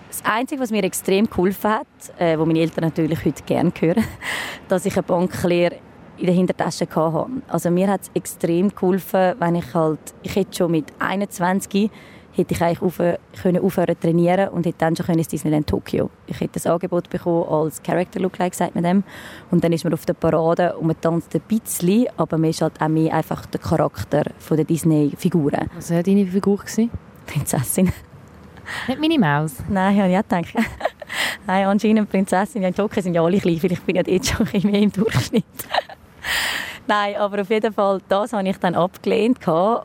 [0.07, 4.05] das Einzige, was mir extrem geholfen hat, äh, wo meine Eltern natürlich heute gerne hören,
[4.69, 5.79] dass ich eine Banklehre
[6.17, 7.27] in der Hintertasche hatte.
[7.47, 11.89] Also mir hat es extrem geholfen, wenn ich halt, ich hätte schon mit 21
[12.35, 12.97] hätte ich eigentlich auf,
[13.41, 16.09] können aufhören trainieren und hätte dann schon können ins Disneyland Tokio.
[16.27, 19.03] Ich hätte das Angebot bekommen als Character Look, like, sagt man dem.
[19.51, 22.61] Und dann ist man auf der Parade und man tanzt ein bisschen, aber man ist
[22.61, 25.69] halt auch mehr einfach der Charakter von der Disney-Figuren.
[25.75, 26.57] Was war deine Figur?
[26.57, 26.89] Gewesen?
[27.27, 27.91] Prinzessin.
[28.87, 29.55] Nicht meine Maus?
[29.69, 30.53] Nein, habe ich auch gedacht.
[31.47, 32.61] Nein, anscheinend Prinzessin.
[32.61, 34.81] Ja, in Tokio sind ja alle klein, vielleicht bin ich jetzt schon ein bisschen mehr
[34.81, 35.45] im Durchschnitt.
[36.87, 39.39] Nein, aber auf jeden Fall, das habe ich dann abgelehnt.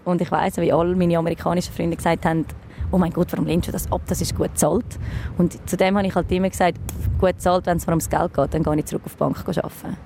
[0.04, 2.44] Und ich weiß, wie alle meine amerikanischen Freunde gesagt haben,
[2.90, 4.00] oh mein Gott, warum lehnst du das ab?
[4.06, 4.98] Das ist gut zahlt.
[5.36, 6.78] Und zudem habe ich halt immer gesagt,
[7.20, 9.38] gut zahlt, wenn es mir ums Geld geht, dann gehe ich zurück auf die Bank
[9.46, 9.96] arbeiten.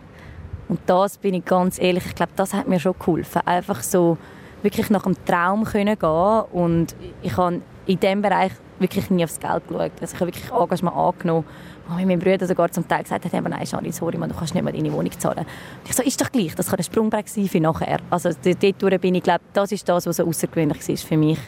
[0.69, 3.43] Und das bin ich ganz ehrlich, ich glaube, das hat mir schon geholfen.
[3.45, 4.17] Einfach so
[4.63, 9.39] wirklich nach dem Traum können gehen und ich habe in diesem Bereich wirklich nie aufs
[9.41, 9.93] Geld geschaut.
[10.01, 11.45] Also ich habe wirklich Engagement angenommen
[11.93, 14.73] mein Bruder sogar zum Teil gesagt hat, nein, Charlie, sorry, man, du kannst nicht mehr
[14.73, 15.39] deine Wohnung zahlen.
[15.39, 17.99] Und ich so, ist doch gleich, das kann ein Sprungbrett sein für nachher.
[18.11, 21.39] Also dort bin ich, glaube das ist das, was so außergewöhnlich ist für mich.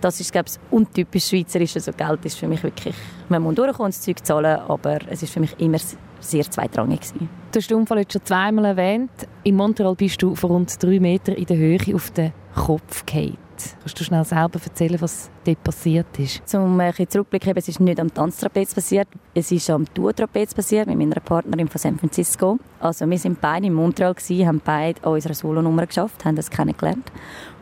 [0.00, 1.76] Das ist, glaube ich, untypisch schweizerisch.
[1.76, 2.94] Also Geld ist für mich wirklich,
[3.28, 5.78] man muss durchkommen, das Zeug zahlen, aber es ist für mich immer
[6.18, 7.28] sehr zweitrangig gewesen.
[7.52, 9.10] Du hast den Unfall jetzt schon zweimal erwähnt.
[9.44, 13.36] In Montreal bist du von rund drei Metern in der Höhe auf den Kopf gefallen.
[13.80, 16.46] Kannst du schnell selber erzählen, was dort passiert ist?
[16.48, 20.98] Zum äh, zurückblicken, es ist nicht am Tanztrapez passiert, es ist am Duotrapez passiert mit
[20.98, 22.58] meiner Partnerin von San Francisco.
[22.80, 27.10] Also wir sind beide in Montreal gewesen, haben beide unsere Solonummer geschafft, haben das kennengelernt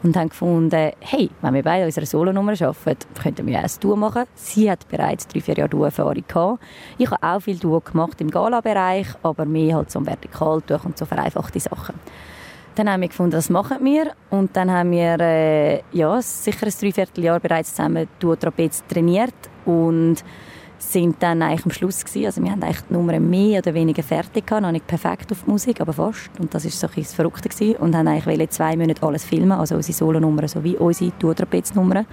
[0.02, 3.96] und haben gefunden, hey, wenn wir beide unsere Solonummer schaffen, könnten wir auch ein Duo
[3.96, 4.24] machen.
[4.34, 6.62] Sie hat bereits drei, vier Jahre Duo-Erfahrung gehabt.
[6.98, 10.96] Ich habe auch viel Duo gemacht im Gala-Bereich, aber mehr halt so im Vertikaltuch und
[10.96, 11.94] so vereinfachte Sachen.
[12.74, 14.12] Dann haben wir gefunden, das machen wir.
[14.30, 20.22] Und dann haben wir äh, ja, sicher ein Dreivierteljahr bereits zusammen Duo-Trapez trainiert und
[20.78, 22.26] sind dann eigentlich am Schluss gewesen.
[22.26, 25.42] Also wir haben eigentlich die Nummer mehr oder weniger fertig gehabt, noch nicht perfekt auf
[25.44, 26.30] die Musik, aber fast.
[26.38, 27.76] Und das ist so ein das Verrückte gewesen.
[27.76, 32.06] Und haben eigentlich zwei Monate alles filmen, also unsere Solo-Nummern sowie unsere Duo-Trapez-Nummern.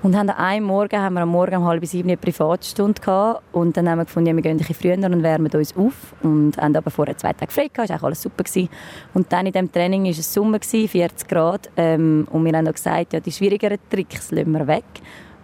[0.00, 3.42] Und haben einen Morgen, haben wir am Morgen um halb sieben eine Privatstunde gehabt.
[3.52, 6.14] Und dann haben wir gefunden, ja, wir gehen ein bisschen früher und wärmen uns auf.
[6.22, 8.44] Und haben aber vorher zwei Tage frei gehabt, war alles super.
[8.44, 8.68] Gewesen.
[9.14, 11.68] Und dann in diesem Training war es Sommer, 40 Grad.
[11.76, 14.84] Ähm, und wir haben noch gesagt, ja, die schwierigeren Tricks lassen wir weg.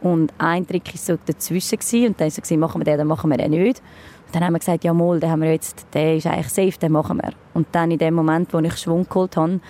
[0.00, 1.78] Und ein Trick war so dazwischen.
[1.78, 2.06] Gewesen.
[2.06, 3.82] Und dann war so, machen wir den, dann machen wir den nicht.
[4.30, 6.92] Dann haben wir gesagt, ja mal, den haben wir jetzt, der ist eigentlich safe, den
[6.92, 7.32] machen wir.
[7.54, 9.60] Und dann in dem Moment, wo ich Schwung geholt habe,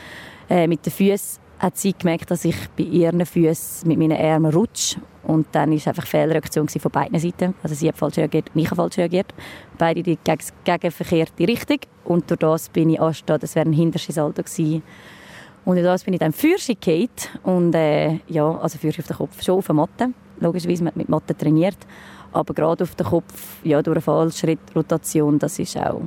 [0.51, 4.53] äh, mit den Füßen, hat sie gemerkt, dass ich bei ihren Füßen mit meinen Armen
[4.53, 5.01] rutsche.
[5.23, 7.55] Und dann war einfach Fehlreaktion von beiden Seiten.
[7.63, 9.33] Also sie hat falsch reagiert ich habe falsch reagiert.
[9.79, 10.19] Beide die
[10.65, 11.79] gegenverkehrte Richtung.
[12.05, 14.83] Und durch das bin ich anstatt, das wäre ein hintersche Salto gewesen.
[15.65, 16.77] Und durch das bin ich dann Fürsche.
[17.43, 20.11] Und äh, ja, also Fürsche auf den Kopf, schon auf der Matte.
[20.41, 21.79] Logischerweise, man hat mit Matte trainiert.
[22.33, 26.03] Aber gerade auf den Kopf, ja, durch eine Fallschrittrotation, das ist auch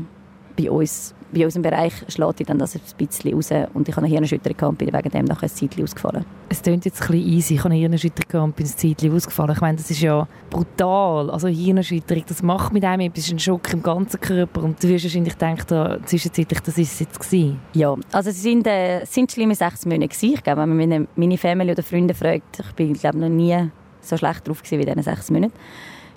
[0.57, 4.05] bei uns bei unserem Bereich schlägt ich dann das ein bisschen raus und ich habe
[4.05, 6.25] eine Hirnerschütterung und bin wegen dem nachher ein Zeitchen ausgefallen.
[6.49, 9.51] Es klingt jetzt ein bisschen easy, ich habe eine Hirnerschütterung und bin ein Zeitchen ausgefallen.
[9.53, 11.29] Ich meine, das ist ja brutal.
[11.29, 15.05] Also Hirnerschütterung, das macht mit einem etwas, ein Schock im ganzen Körper und du wirst
[15.05, 17.59] wahrscheinlich denken, da, zwischenzeitlich, das ist es jetzt gewesen.
[17.73, 20.33] Ja, also es sind, äh, sind schlimme sechs Monate gewesen.
[20.33, 23.69] Ich glaube, wenn man meine, meine Familie oder Freunde fragt, ich bin glaube noch nie
[24.01, 25.53] so schlecht drauf gewesen wie in diesen sechs Monaten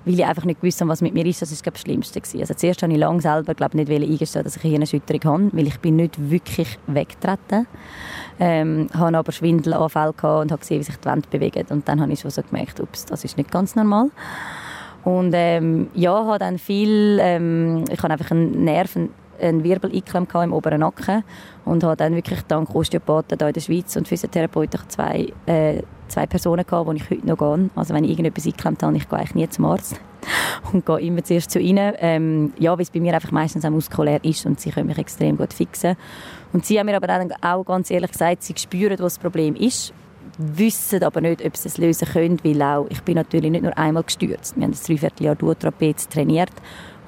[0.05, 1.43] weil ich einfach nicht gewusst habe, was mit mir ist.
[1.43, 2.21] Das war das Schlimmste.
[2.39, 5.67] Also zuerst habe ich lange selber glaub, nicht eingestehen, dass ich eine Hirnerschütterung habe, weil
[5.67, 7.67] ich bin nicht wirklich weggetreten.
[8.39, 11.67] Ähm, habe aber Schwindelanfälle und habe gesehen, wie sich die Wände bewegen.
[11.71, 14.11] Und dann habe ich so gemerkt, ups, das ist nicht ganz normal.
[15.05, 18.97] Und ähm, ja, habe dann viel, ähm, ich habe einfach einen Nerv,
[19.41, 21.25] einen Wirbel eingeklemmt im oberen Nacken
[21.65, 26.27] und habe dann wirklich dank Osteopathen hier in der Schweiz und Physiotherapeuten zwei, äh, zwei
[26.27, 27.71] Personen gehabt, wo ich heute noch gehe.
[27.75, 30.01] Also wenn ich irgendetwas eingeklemmt habe, ich gehe eigentlich nie zum Arzt
[30.73, 31.95] und gehe immer zuerst zu ihnen.
[31.99, 34.99] Ähm, ja, weil es bei mir einfach meistens auch muskulär ist und sie können mich
[34.99, 35.97] extrem gut fixen.
[36.53, 39.93] Und sie haben mir aber auch ganz ehrlich gesagt, sie spüren, was das Problem ist
[40.39, 43.77] wissen aber nicht, ob sie es lösen können, weil auch, ich bin natürlich nicht nur
[43.77, 44.57] einmal gestürzt.
[44.57, 46.53] Wir haben das Dreivierteljahr Duotrapez trainiert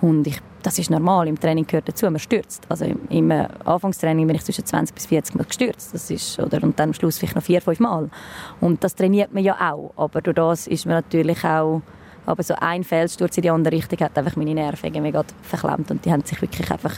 [0.02, 2.64] und ich das ist normal, im Training gehört dazu, man stürzt.
[2.68, 5.92] Also im, im äh, Anfangstraining bin ich zwischen 20 bis 40 Mal gestürzt.
[5.92, 8.10] Das ist, oder, und dann am Schluss vielleicht noch vier, fünf Mal.
[8.60, 9.92] Und das trainiert man ja auch.
[9.96, 11.82] Aber durch das ist man natürlich auch,
[12.26, 16.04] aber so ein Felssturz in die andere Richtung hat einfach meine Nerven irgendwie verklemmt und
[16.04, 16.94] die haben sich wirklich einfach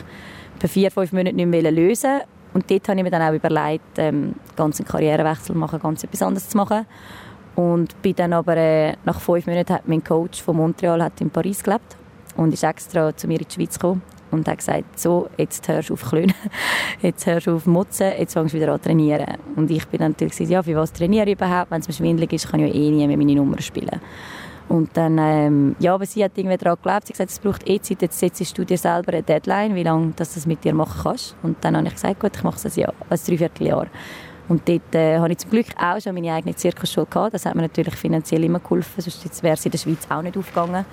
[0.59, 2.21] per vier, fünf Minuten nicht mehr lösen
[2.53, 6.21] und dort habe ich mir dann auch überlegt, ähm, ganz einen Karrierewechsel machen, ganz etwas
[6.21, 6.85] anderes zu machen.
[7.57, 11.31] Und bin dann aber äh, nach fünf Monaten hat mein Coach von Montreal hat in
[11.31, 11.97] Paris gelebt
[12.37, 15.91] und ist extra zu mir in die Schweiz gekommen und hat gesagt, so, jetzt hörst
[15.91, 16.35] du auf klönen,
[17.03, 19.39] jetzt hörst du auf motzen, jetzt fängst du wieder an trainieren.
[19.57, 21.71] Und ich bin dann natürlich gesagt, ja, für was trainiere ich überhaupt?
[21.71, 24.01] Wenn es mir schwindelig ist, kann ich ja eh nie mehr meine Nummern spielen.
[24.69, 27.69] Und dann, ähm, ja, aber sie hat irgendwie daran geglaubt, sie hat gesagt, es braucht
[27.69, 30.75] eh Zeit, jetzt setzt du dir selber eine Deadline, wie lange du das mit dir
[30.75, 31.37] machen kannst.
[31.43, 33.87] Und dann habe ich gesagt, gut, ich mache es ein Jahr, Dreivierteljahr.
[34.49, 37.35] Und dort äh, habe ich zum Glück auch schon meine eigene Zirkusschule gehabt.
[37.35, 40.37] Das hat mir natürlich finanziell immer geholfen, sonst wäre es in der Schweiz auch nicht
[40.37, 40.85] aufgegangen.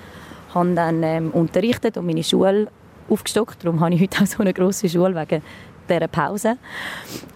[0.54, 2.68] Habe dann ähm, unterrichtet und meine Schule
[3.08, 3.64] aufgestockt.
[3.64, 5.42] Darum habe ich heute auch so eine grosse Schule wegen
[5.88, 6.56] dieser Pause.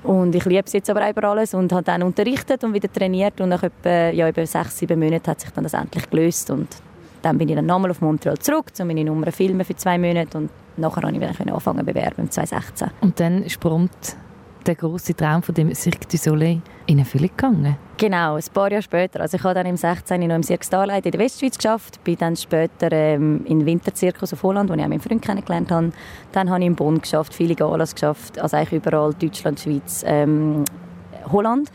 [0.03, 3.41] Und ich liebe es jetzt aber über alles und habe dann unterrichtet und wieder trainiert
[3.41, 6.69] und nach etwa, ja, über sechs, sieben Monaten hat sich dann das endlich gelöst und
[7.23, 10.39] dann bin ich dann nochmal auf Montreal zurück, um meine Nummer filmen für zwei Monate
[10.39, 12.91] und nachher konnte ich wieder anfangen bewerben, im 2016.
[13.01, 14.17] Und dann sprungt
[14.67, 17.77] der große Traum von dem Cirque du Soleil in Erfüllung gegangen?
[17.97, 19.21] Genau, ein paar Jahre später.
[19.21, 20.21] Also ich habe dann im 16.
[20.27, 24.43] noch im Cirque Starlight in der Westschweiz geschafft, bin dann später ähm, in Winterzirkus auf
[24.43, 25.93] Holland, wo ich auch meinen Freund kennengelernt habe.
[26.33, 30.65] Dann habe ich in Bonn geschafft, viele Galas geschafft, also eigentlich überall Deutschland, Schweiz, ähm,
[31.31, 31.71] Holland.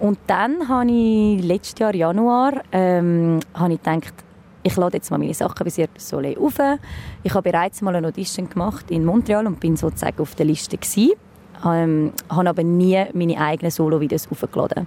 [0.00, 4.14] Und dann habe ich letztes Jahr Januar ähm, habe ich gedacht,
[4.62, 6.54] ich lade jetzt mal meine Sachen bis Cirque du Soleil auf.
[7.22, 10.76] Ich habe bereits mal eine Audition gemacht in Montreal und bin sozusagen auf der Liste
[10.76, 11.12] gewesen
[11.64, 14.86] ähm, habe aber nie meine eigenen Solo-Videos aufgeladen.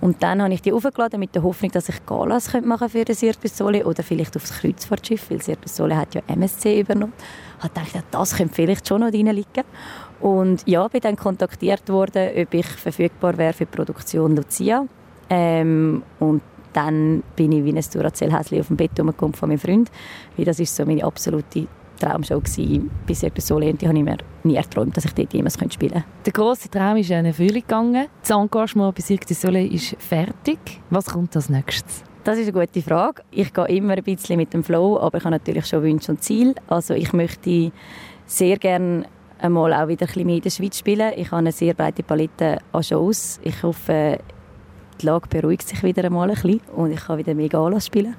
[0.00, 3.42] Und dann habe ich die aufgeladen mit der Hoffnung, dass ich Galas machen für Cirque
[3.42, 7.14] du Soleil oder vielleicht aufs Kreuzfahrtschiff, weil Cirque du Soleil hat ja MSC übernommen.
[7.60, 9.64] Habe gedacht, das könnte vielleicht schon noch drin liegen.
[10.20, 14.84] Und ja, bin dann kontaktiert worden, ob ich verfügbar wäre für die Produktion Lucia.
[15.30, 19.90] Ähm, und dann bin ich wie ein Duracell-Häschen auf dem Bett rumgekommen von meinem Freund,
[20.36, 22.90] weil das ist so meine absolute Traumshow gewesen.
[23.06, 25.92] Bis du Soleil und die habe ich mir nie erträumt, dass ich dort jemals spielen
[25.92, 26.04] könnte.
[26.24, 28.06] Der grosse Traum ist in Erfüllung gegangen.
[28.20, 30.58] Das Engagement bei Cirque du Soleil ist fertig.
[30.90, 32.04] Was kommt als nächstes?
[32.24, 33.22] Das ist eine gute Frage.
[33.30, 36.22] Ich gehe immer ein bisschen mit dem Flow, aber ich habe natürlich schon Wünsche und
[36.22, 36.54] Ziele.
[36.66, 37.70] Also ich möchte
[38.26, 39.06] sehr gerne
[39.38, 41.12] einmal auch wieder ein bisschen mehr in der Schweiz spielen.
[41.16, 43.38] Ich habe eine sehr breite Palette an Shows.
[43.44, 44.18] Ich hoffe,
[45.00, 48.14] die Lage beruhigt sich wieder einmal ein bisschen und ich kann wieder mehr Galas spielen.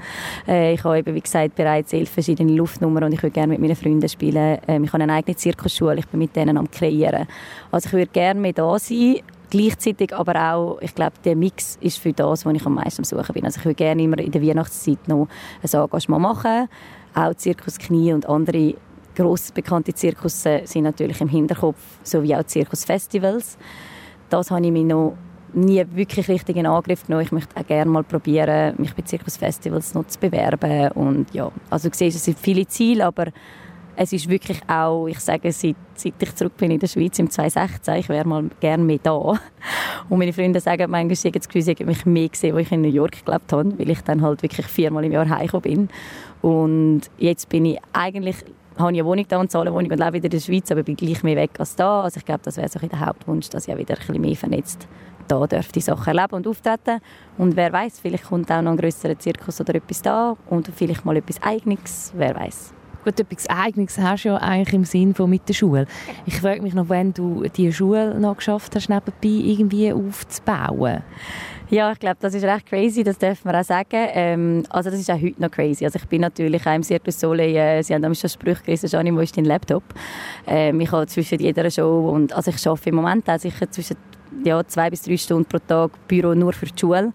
[0.47, 3.59] Äh, ich habe eben, wie gesagt, bereits elf verschiedene Luftnummern und ich würde gerne mit
[3.59, 4.59] meinen Freunden spielen.
[4.67, 7.27] Ähm, ich habe eine eigene Zirkusschule, ich bin mit denen am kreieren.
[7.71, 9.17] Also ich würde gerne mehr da sein,
[9.49, 13.05] gleichzeitig aber auch, ich glaube, der Mix ist für das, was ich am meisten am
[13.05, 13.45] Suchen bin.
[13.45, 15.27] Also ich würde gerne immer in der Weihnachtszeit noch
[15.61, 16.69] ein Engagement machen,
[17.13, 18.75] auch Zirkus Knie und andere
[19.15, 23.57] gross bekannte Zirkus sind natürlich im Hinterkopf, sowie auch Zirkusfestivals.
[24.29, 25.17] Das habe ich mir noch
[25.53, 27.23] nie wirklich richtig in Angriff genommen.
[27.23, 30.91] Ich möchte auch gerne mal probieren, mich bei Zirkusfestivals noch zu bewerben.
[30.91, 33.27] Und ja, also du siehst, es sind viele Ziele, aber
[33.95, 37.29] es ist wirklich auch, ich sage, seit, seit ich zurück bin in der Schweiz im
[37.29, 39.17] 2016, ich wäre mal gerne mehr da.
[40.09, 42.71] Und meine Freunde sagen manchmal, sie haben Gefühl, sie haben mich mehr gesehen, als ich
[42.71, 45.89] in New York gelebt habe, weil ich dann halt wirklich viermal im Jahr heimgekommen bin.
[46.41, 48.37] Und jetzt bin ich eigentlich
[48.77, 50.83] habe ich eine Wohnung da und zahle Wohnung und lebe wieder in der Schweiz, aber
[50.83, 52.03] bin gleich mehr weg als da.
[52.03, 54.35] Also ich glaube, das wäre so der Hauptwunsch, dass ich auch wieder ein bisschen mehr
[54.35, 54.87] vernetzt
[55.27, 56.99] da dürfte Sachen erleben und auftreten.
[57.37, 61.05] Und wer weiß, vielleicht kommt auch noch ein größerer Zirkus oder etwas da und vielleicht
[61.05, 62.73] mal etwas Eigenes, wer weiß.
[63.07, 65.85] Gut, etwas Eigenes hast du ja eigentlich im Sinn von mit der Schule.
[66.25, 71.03] Ich frage mich noch, wenn du die Schule noch geschafft hast, nebenbei irgendwie aufzubauen.
[71.69, 73.87] Ja, ich glaube, das ist recht crazy, das dürfen wir auch sagen.
[74.13, 75.85] Ähm, also das ist auch heute noch crazy.
[75.85, 78.63] Also ich bin natürlich auch im Cirque du Soleil, äh, Sie haben damals schon Sprüche
[78.63, 79.83] gelesen, Gianni, wo ist dein Laptop?
[80.45, 83.97] Ähm, ich habe zwischen jeder Show und, also ich arbeite im Moment auch sicher zwischen
[84.47, 87.13] ja, zwei bis drei Stunden pro Tag Büro nur für die Schule.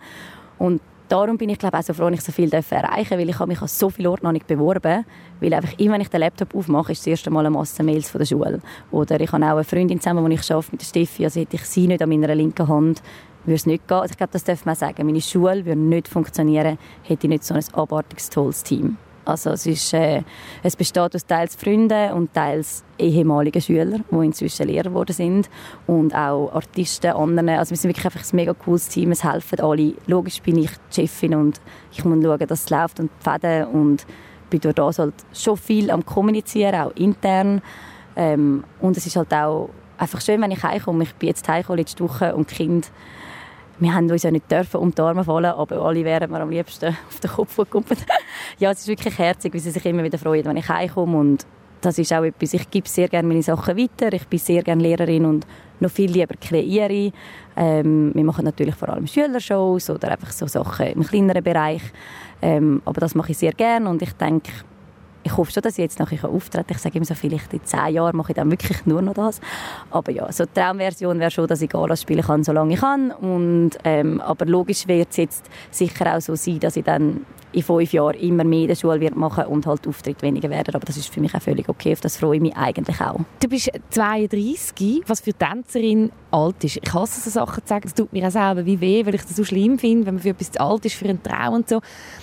[0.58, 3.28] Und darum bin ich glaube auch so froh, dass ich so viel erreichen darf, weil
[3.28, 5.04] ich habe mich an so viele Orte noch nicht beworben,
[5.40, 8.10] weil einfach immer, wenn ich den Laptop aufmache, ist das erste Mal eine Masse Mails
[8.10, 8.60] von der Schule.
[8.90, 11.64] Oder ich habe auch eine Freundin zusammen, die ich arbeite, mit Steffi, also hätte ich
[11.64, 13.02] sie nicht an meiner linken Hand,
[13.44, 13.98] würde es nicht gehen.
[13.98, 15.04] Also ich glaube, das darf man sagen.
[15.06, 18.96] Meine Schule würde nicht funktionieren, hätte ich nicht so ein abartiges, tolles Team.
[19.24, 20.22] Also es, ist, äh,
[20.62, 25.48] es besteht aus teils Freunden und teils ehemaligen Schülern, die inzwischen Lehrer geworden sind
[25.86, 27.50] und auch Artisten, anderen.
[27.50, 29.94] Also wir sind wirklich einfach ein mega cooles Team, es helfen alle.
[30.06, 31.60] Logisch bin ich die Chefin und
[31.92, 34.06] ich muss schauen, dass es läuft und die Fäden und
[34.50, 37.62] bin durch das halt schon viel am kommunizieren, auch intern.
[38.16, 41.04] Ähm, und es ist halt auch einfach schön, wenn ich heimkomme.
[41.04, 42.88] Ich bin jetzt heimgekommen letzte Woche und die Kinder
[43.82, 46.50] wir haben uns ja nicht dürfen um die Arme fallen, aber alle wären mir am
[46.50, 47.86] liebsten auf den Kopf gekommen.
[48.58, 51.46] ja, es ist wirklich herzig, wie sie sich immer wieder freuen, wenn ich heimkomme und
[51.80, 54.82] das ist auch etwas, ich gebe sehr gerne meine Sachen weiter, ich bin sehr gerne
[54.82, 55.46] Lehrerin und
[55.80, 57.12] noch viel lieber kreiere.
[57.56, 61.82] Ähm, wir machen natürlich vor allem Schülershows oder einfach so Sachen im kleineren Bereich,
[62.40, 64.52] ähm, aber das mache ich sehr gerne und ich denke,
[65.22, 66.76] ich hoffe schon, dass ich jetzt nachher auftreten kann.
[66.76, 69.40] Ich sage immer so, vielleicht in zehn Jahren mache ich dann wirklich nur noch das.
[69.90, 73.10] Aber ja, so die Traumversion wäre schon, dass ich Galas spielen kann, solange ich kann.
[73.10, 77.62] Und, ähm, aber logisch wird es jetzt sicher auch so sein, dass ich dann in
[77.62, 80.74] fünf Jahren immer mehr in der Schule wird machen und halt Auftritte weniger werden.
[80.74, 81.92] Aber das ist für mich auch völlig okay.
[81.92, 83.20] Auf das freue ich mich eigentlich auch.
[83.40, 86.78] Du bist 32, was für Tänzerin alt ist.
[86.82, 87.84] Ich hasse so Sachen zu sagen.
[87.86, 90.22] Es tut mir auch selber wie weh, weil ich das so schlimm finde, wenn man
[90.22, 91.80] für etwas zu alt ist, für einen Traum und so.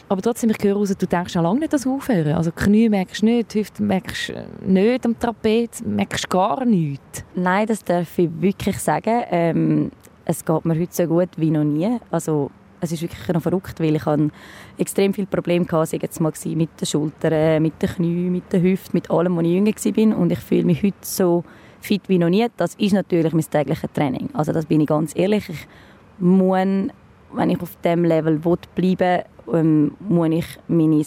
[0.07, 2.33] Aber trotzdem, ich höre raus, du denkst noch lange nicht das Aufhören.
[2.33, 7.23] Also Knie merkst du nicht, Hüfte merkst du nicht am Trapez, merkst du gar nichts.
[7.35, 9.23] Nein, das darf ich wirklich sagen.
[9.29, 9.91] Ähm,
[10.25, 11.97] es geht mir heute so gut wie noch nie.
[12.11, 12.51] Also
[12.81, 14.29] es ist wirklich noch verrückt, weil ich habe
[14.77, 18.97] extrem viele Probleme hatte, jetzt mal mit den Schultern, mit den Knien, mit den Hüften,
[18.97, 20.19] mit allem, als ich jünger war.
[20.19, 21.43] Und ich fühle mich heute so
[21.81, 22.47] fit wie noch nie.
[22.57, 24.29] Das ist natürlich mein tägliches Training.
[24.33, 25.49] Also das bin ich ganz ehrlich.
[25.49, 25.67] Ich
[26.19, 26.67] muss,
[27.33, 29.23] wenn ich auf diesem Level bleiben will,
[29.53, 31.05] ähm, muss ich meine,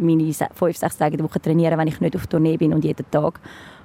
[0.00, 3.10] meine fünf, sechs Tage die Woche trainieren, wenn ich nicht auf Tournee bin und jeden
[3.10, 3.40] Tag.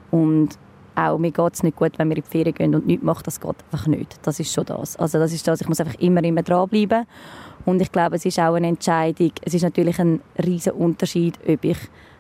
[0.10, 0.50] Und
[0.96, 3.24] auch mir geht es nicht gut, wenn wir in die Ferien gehen und nichts machen,
[3.26, 4.20] das geht einfach nicht.
[4.24, 4.98] Das ist schon das.
[4.98, 7.06] Also das ist das, ich muss einfach immer, immer dranbleiben.
[7.66, 11.64] Und ich glaube, es ist auch eine Entscheidung, es ist natürlich ein riesen Unterschied, ob
[11.64, 11.78] ich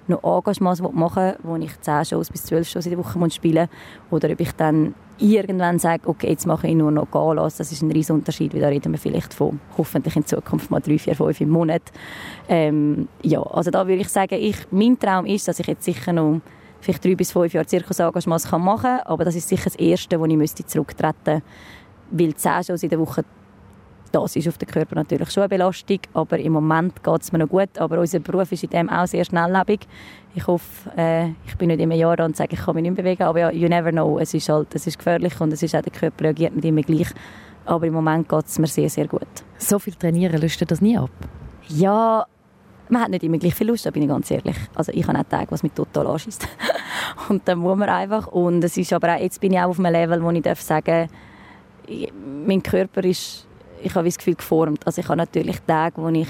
[0.07, 3.67] noch Engagements machen will, wo ich 10 Shows bis 12 Shows in der Woche spielen
[4.09, 7.57] muss, oder ob ich dann irgendwann sage, okay, jetzt mache ich nur noch Galas.
[7.57, 10.97] Das ist ein riesen Unterschied, da reden wir vielleicht von hoffentlich in Zukunft mal drei,
[10.97, 11.83] vier, fünf im Monat.
[12.49, 16.13] Ähm, ja, also da würde ich sagen, ich, mein Traum ist, dass ich jetzt sicher
[16.13, 16.41] noch
[16.81, 18.99] vielleicht drei bis fünf Jahre Zirkusengagements machen kann.
[19.05, 21.43] Aber das ist sicher das Erste, wo ich müsste zurücktreten müsste.
[22.11, 23.23] Weil zehn Shows in der Woche,
[24.11, 25.99] das ist auf den Körper natürlich schon eine Belastung.
[26.13, 27.77] Aber im Moment geht es mir noch gut.
[27.77, 29.87] Aber unser Beruf ist in dem auch sehr schnelllebig.
[30.35, 33.23] Ich hoffe, äh, ich bin nicht immer Jahr und sage, ich kann mich nicht bewegen.
[33.23, 34.19] Aber ja, you never know.
[34.19, 36.81] Es ist halt, es ist gefährlich und es ist auch, der Körper reagiert nicht immer
[36.81, 37.07] gleich.
[37.65, 39.27] Aber im Moment geht es mir sehr, sehr gut.
[39.57, 41.11] So viel trainieren, löst das nie ab?
[41.69, 42.25] Ja,
[42.91, 44.55] man hat nicht immer gleich viel Lust, da bin ich ganz ehrlich.
[44.75, 46.47] Also ich habe auch Tage, was mich total anschießt.
[47.29, 48.27] und dann muss man einfach.
[48.27, 50.61] Und es ist aber auch, jetzt bin ich auch auf einem Level, wo ich darf
[50.61, 51.09] sagen,
[52.45, 53.47] mein Körper ist,
[53.81, 54.85] ich habe das Gefühl, geformt.
[54.85, 56.27] Also ich habe natürlich Tage, wo ich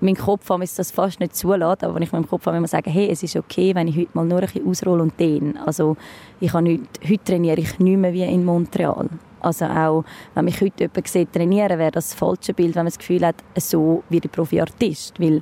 [0.00, 2.90] mein Kopf habe das fast nicht zulässt, aber wenn ich meinem Kopf habe, immer sagen,
[2.90, 5.54] hey, es ist okay, wenn ich heute mal nur ein bisschen ausrolle und dehne.
[5.64, 5.96] Also
[6.40, 9.08] ich habe heute, heute trainiere ich nicht mehr wie in Montreal.
[9.40, 12.86] Also auch, wenn mich heute jemand sieht trainieren, wäre das das falsche Bild, wenn man
[12.86, 15.20] das Gefühl hat, so wie der Profi-Artist.
[15.20, 15.40] Weil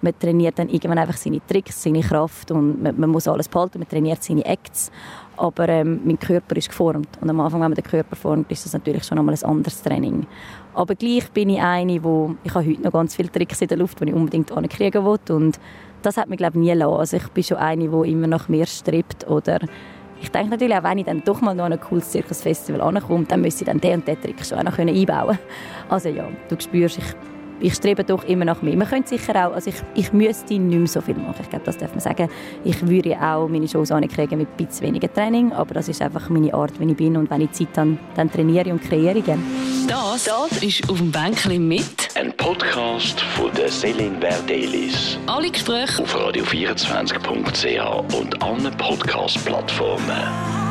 [0.00, 3.78] man trainiert dann irgendwann einfach seine Tricks, seine Kraft und man, man muss alles behalten,
[3.78, 4.90] man trainiert seine Acts.
[5.36, 7.08] Aber ähm, mein Körper ist geformt.
[7.20, 9.82] Und am Anfang, wenn man den Körper formt, ist das natürlich schon einmal ein anderes
[9.82, 10.26] Training.
[10.74, 13.78] Aber gleich bin ich eine, wo ich habe heute noch ganz viele Tricks in der
[13.78, 15.18] Luft, die ich unbedingt ankriegen will.
[15.30, 15.60] Und
[16.02, 16.98] das hat mich, glaube ich, nie gelassen.
[16.98, 19.60] Also ich bin schon eine, die immer nach mehr strebt oder
[20.20, 23.24] ich denke natürlich auch, wenn ich dann doch mal noch an ein cooles Zirkusfestival ankomme,
[23.26, 25.38] dann müsste ich dann den und den Trick schon auch noch einbauen
[25.88, 27.04] Also ja, du spürst, ich,
[27.60, 28.76] ich strebe doch immer nach mehr.
[28.76, 31.64] Man könnte sicher auch, also ich, ich müsste nicht mehr so viel machen, ich glaube,
[31.64, 32.28] das darf man sagen.
[32.64, 36.28] Ich würde auch meine Shows ankriegen mit ein bisschen weniger Training, aber das ist einfach
[36.28, 39.42] meine Art, wie ich bin und wenn ich Zeit habe, dann trainiere und kreiere gerne.
[39.88, 41.84] Das, das ist auf dem Bänkchen mit
[42.14, 45.18] ein Podcast von der Celine Verdelis.
[45.26, 50.67] Alle Gespräche auf radio24.ch und allen Podcast-Plattformen.